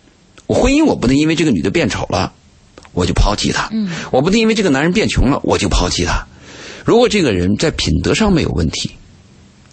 [0.47, 2.33] 我婚姻我不能因为这个女的变丑了，
[2.95, 3.69] 我就抛弃她。
[3.73, 6.27] 嗯，我不能因为这个男人变穷了，我就抛弃他。
[6.87, 8.93] 如果这个人在品德上没有问题，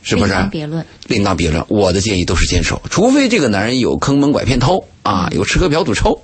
[0.02, 0.34] 是不是？
[0.34, 0.86] 另当别论。
[1.08, 1.64] 另当别论。
[1.70, 6.22] 我的建议都是坚守，除非这个男人有坑蒙拐骗偷啊，有吃喝嫖赌抽，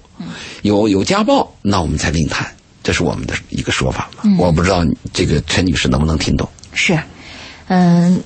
[0.61, 2.45] 有有家暴，那我们才另谈。
[2.81, 4.23] 这是我们的一个说法嘛。
[4.39, 6.47] 我不知道这个陈女士能不能听懂。
[6.73, 6.97] 是，
[7.67, 8.21] 嗯，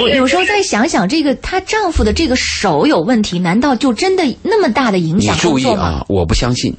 [0.00, 5.66] 我有时候再想想，这个她丈夫的这个手有问题，难道就真的那么大的影响你注意？
[5.66, 6.74] 啊，我不相信。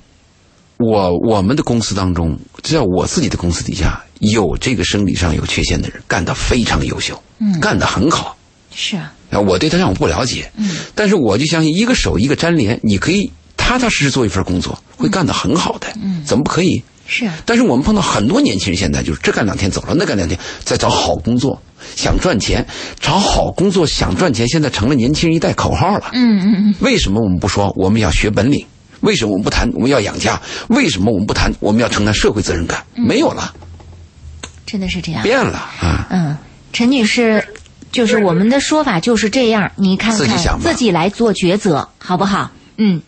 [0.77, 8.37] 我我们的公司当中，在我自己的公司底下，有这个生理上有缺陷的人，干得非常优秀，嗯干得很好。
[8.73, 13.29] 是啊，啊，我对他让我不了解，嗯，但是我就相信一个手一个粘连，你可以
[13.69, 16.83] 踏踏实实做一份工作，会干得很好的，嗯怎么不可以？
[17.05, 21.61] 是啊，但是我们碰到很多年轻人，现在就是这干两天走了，那干两天，在找好工作，
[21.95, 22.65] 想赚钱，
[22.99, 26.09] 找好工作想赚钱，现在成了年轻人一代口号了。
[26.13, 28.65] 嗯嗯嗯，为什么我们不说我们要学本领？
[29.01, 30.41] 为什么我们不谈我们要养家？
[30.69, 32.83] 为什么我们不谈我们要承担社会责任感？
[32.95, 33.53] 嗯没有了，
[34.65, 35.21] 真的是这样。
[35.21, 36.07] 变了啊！
[36.09, 36.35] 嗯，
[36.73, 37.43] 陈女士，
[37.91, 42.51] 就是我们的说法就是这样，你看看自己想自己来做抉择，好不好？
[42.81, 43.01] 嗯，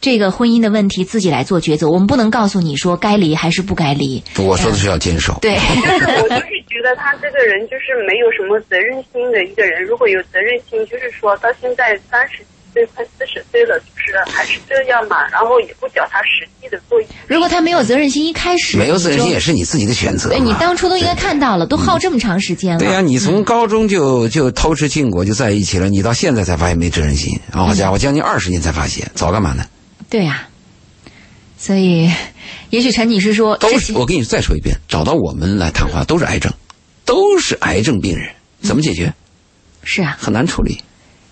[0.00, 4.22] 这个婚姻的问题自己来做抉择，我们不能告诉你说该离还是不该离。
[4.38, 5.38] 我说的是要坚守。
[5.40, 9.84] 对，但 是我就是觉得他这个人就是没有什么责任心的一个人。
[9.84, 17.00] 如果有责任心，就是说到现在三十岁快四十岁了，就是还是这样嘛，然后也不脚踏实地的做。
[17.26, 22.78] 如果他没有责任心，一开始没有责任心也是你自己的选择你当初都应该看到了，都耗这么长时间了。
[22.78, 29.64] 对呀、你从高中就就偷吃禁果就在一起了，你到现在才发现没责任心，好家伙，将近二十年才发现，早干嘛呢？
[30.16, 30.48] 对呀、
[31.58, 32.10] 所以，
[32.70, 36.50] 也许陈女士说，都是我跟你再说一遍，找到我们来谈话都是癌症，
[37.04, 38.30] 都是癌症病人，
[38.62, 39.12] 怎么解决？
[39.84, 40.80] 是啊，很难处理。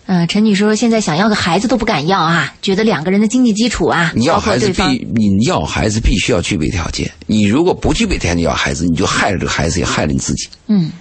[0.04, 4.82] 嗯、陈女士说现在想要个孩子都不敢要啊，觉得两个人的经济基础啊，你要孩子必
[5.14, 10.46] 你要孩子必须要具备条件，你如果不具备条件要孩子，你就害了这个孩子，也害了你自己。
[10.66, 10.92] 嗯，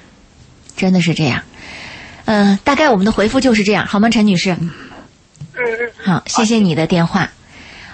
[0.78, 1.44] 真的是这样。
[2.24, 4.54] 嗯、大概我们的回复就是这样，好吗，陈女士？
[4.54, 4.72] 嗯
[5.56, 7.30] 嗯，好，谢谢你的电话。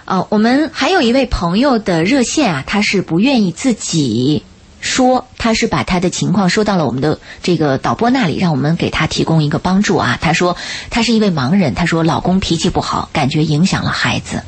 [0.10, 4.41] 哦，我们还有一位朋友的热线啊，他是不愿意自己
[4.82, 10.18] 说，他是把他的情况说到了我们的这个导播那里，让我们给他提供一个帮助啊。
[10.20, 10.57] 他说
[10.89, 14.41] 他是一位盲人，他说老公脾气不好，感觉影响了孩子，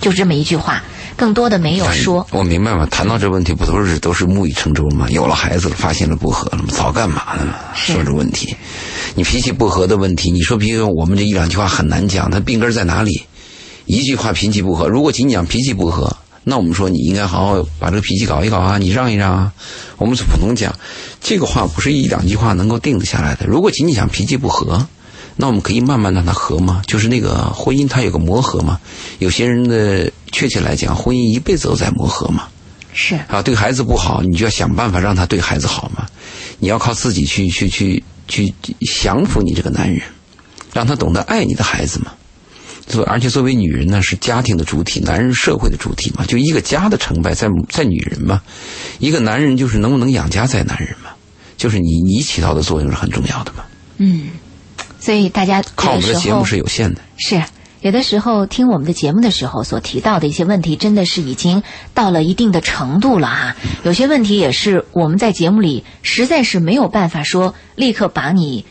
[0.00, 0.82] 就这么一句话，
[1.16, 2.26] 更多的没有说。
[2.32, 5.06] 我明白嘛，谈到这问题不都是都是木已成舟吗？
[5.10, 6.64] 有了孩子了，发现了不和了吗？
[6.70, 7.54] 早干嘛呢嘛？
[7.76, 8.56] 说这问题，
[9.14, 13.22] 你脾气不和的问题，你说比如我们这一两句话很难讲，它病根在哪里？
[13.86, 19.52] 一句话脾气不和，如果仅仅讲脾气不和，那我们说你应该好好把这个脾气搞一搞啊，你让一让啊。
[19.96, 20.74] 我们是普通讲，
[21.20, 23.46] 这个话不是一两句话能够定得下来的。
[23.46, 24.86] 如果仅仅讲脾气不和，
[25.36, 28.80] 那我们可以慢慢让它和嘛，就是那个婚姻它有个磨合嘛。
[29.18, 32.44] 有些人的确切来讲，婚姻一辈子都在磨合嘛。
[32.92, 36.06] 是啊，对孩子不好，你就要想办法让他对孩子好嘛。
[36.58, 38.54] 你要靠自己去去去去
[39.02, 40.00] 降服你这个男人，
[40.72, 42.12] 让他懂得爱你的孩子嘛。
[42.86, 46.24] 作而且作为女人呢，是家庭的主体，男人社会的主体嘛。
[46.26, 48.42] 就一个家的成败在在女人嘛，
[48.98, 51.10] 一个男人就是能不能养家在男人嘛，
[51.56, 53.64] 就是你你起到的作用是很重要的嘛。
[53.96, 54.28] 嗯，
[55.00, 57.00] 所以大家靠我们的节目是有限的。
[57.16, 57.42] 是
[57.80, 61.62] 有的时候听我们的节目的时候所提到的一些问题，真的是已经
[61.92, 63.54] 到了一定的程度了哈。
[63.82, 68.64] 有些问题也是我们在节目里实在是没有办法说立刻把你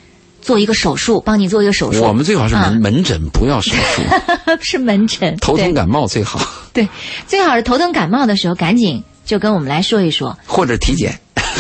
[0.44, 2.04] 做一个手术，帮你做一个手术。
[2.04, 4.02] 我们最好是门、啊门诊，不要手术，
[4.62, 6.40] 是门诊，头疼感冒最好，
[6.74, 6.88] 对，
[7.28, 10.38] 最好是头疼感冒的时候赶紧就跟我们来说一说。
[10.46, 11.18] 或者体检。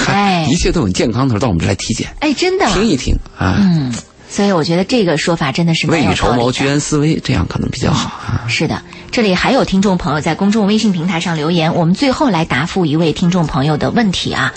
[0.08, 3.56] 哎 一切都很健康的时候，到我们这来体检，哎，真的，听一听啊。
[3.60, 3.94] 嗯，
[4.28, 8.46] 所以我觉得这个说法真的是未雨绸缪，居安思危，这样可能比较好啊。
[8.50, 8.82] 是的，
[9.12, 14.54] 这里还有听众朋友在公众微信平台上留言，我们最后来答复一位听众朋友的问题啊。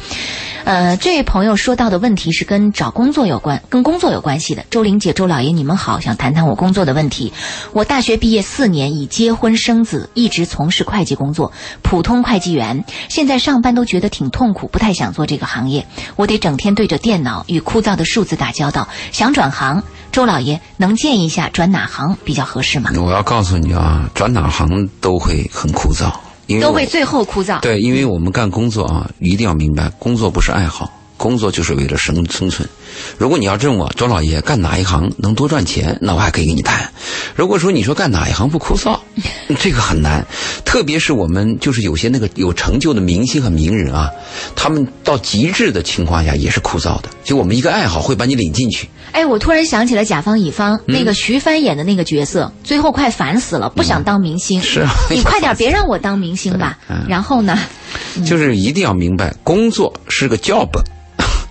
[0.67, 4.65] 呃，这位朋友说到的问题是跟找工作有关，跟工作有关系的。
[4.69, 7.33] 周玲姐、周老爷，你们好，想谈谈我工作的问题。
[7.73, 11.53] 我大学毕业四年，已结婚生子，一直从事会计工作，
[11.83, 12.85] 普通会计员。
[13.09, 15.87] 现在上班都觉得挺痛苦，不太想做这个行业。
[16.17, 19.85] 我得整天对着电脑与枯燥的数字打交道，想转行。
[20.11, 22.91] 周老爷能建议一下转哪行比较合适吗？
[22.97, 24.67] 我要告诉你啊，转哪行
[25.01, 26.11] 都会很枯燥，
[26.47, 27.61] 因为我都会最后枯燥。
[27.61, 32.69] 对，因为我们干工作啊，一定要明白，工作不是爱好，工作就是为了生生存。
[33.19, 36.91] 如果你要问我周老爷干哪一行能多赚钱，那我还可以跟你谈。
[37.35, 38.99] 如果说你说干哪一行不枯燥，
[39.61, 40.25] 这个很难。
[40.65, 44.11] 特别是我们就是有些那个有成就的明星和名人啊，
[44.55, 47.09] 他们到极致的情况下也是枯燥的。
[47.25, 54.61] 就我们一个爱好会把你领进去，哎，我突然想起了甲方乙方、那个徐帆演的那个角色，最后快烦死了，不想当明星。
[54.63, 56.79] 是啊 你快点别让我当明星吧。
[56.91, 57.59] 嗯然后呢
[58.27, 60.69] 就是一定要明白，工作是个 job。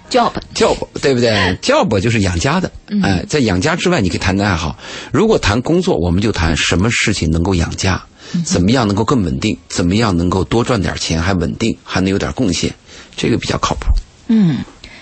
[0.10, 1.32] ，job job 对不对
[1.62, 2.72] ？job 就是养家的，
[3.04, 4.78] 哎、在养家之外，你可以谈谈爱好。
[5.12, 8.02] 如果谈工作，我们就谈什么事情能够养家，
[8.46, 12.74] 怎么样能够更稳定，怎么样能够多赚点钱，还稳定，还能有点贡献，
[13.16, 13.88] 这个比较靠谱。
[14.28, 14.60] 嗯，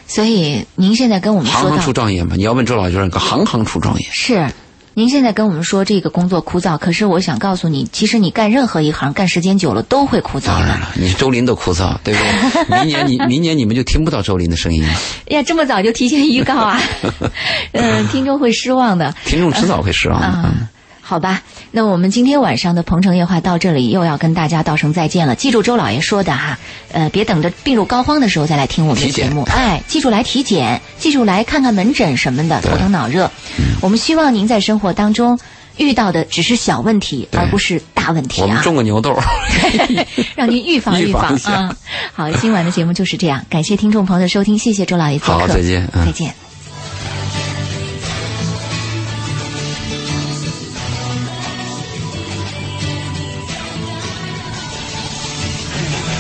[0.08, 4.10] 所以您现在跟我们说行行出状元嘛，你要问周老师，个行行出状元。
[4.12, 4.48] 是。
[4.96, 10.48] 您现在跟我们说这个工作枯燥，可是我想告诉你，其实你干任何一行，干时间久了都会枯燥的。
[10.50, 12.20] 当然了，你周林都枯燥，对不
[12.70, 12.78] 对？
[12.78, 14.94] 明年你明年你们就听不到周林的声音了，
[15.36, 16.80] 呀，这么早就提前预告啊，
[17.74, 19.12] 嗯、听众会失望的。
[19.26, 20.68] 听众迟早会失望嗯，
[21.06, 21.42] 好吧，
[21.72, 25.36] 那我们今天晚上的《鹏城夜话》到这里又要跟大家道声再见了。
[25.36, 26.58] 记住周老爷说的哈，
[26.94, 33.30] 呃，别等着病入膏肓的时候再来听我们的节目，哎，记住来体检，记住来看看门诊什么的，头疼脑热。
[33.82, 35.38] 我们希望您在生活当中
[35.78, 39.14] 遇到的只是小问题，而不是大问题我们啊，种个牛豆，
[40.36, 41.76] 让您预防 预防啊。
[42.14, 46.06] 好，今晚的节目就是这样，感谢听众朋友的收听，谢谢周老爷做客，好再见嗯。
[46.06, 46.34] 再见。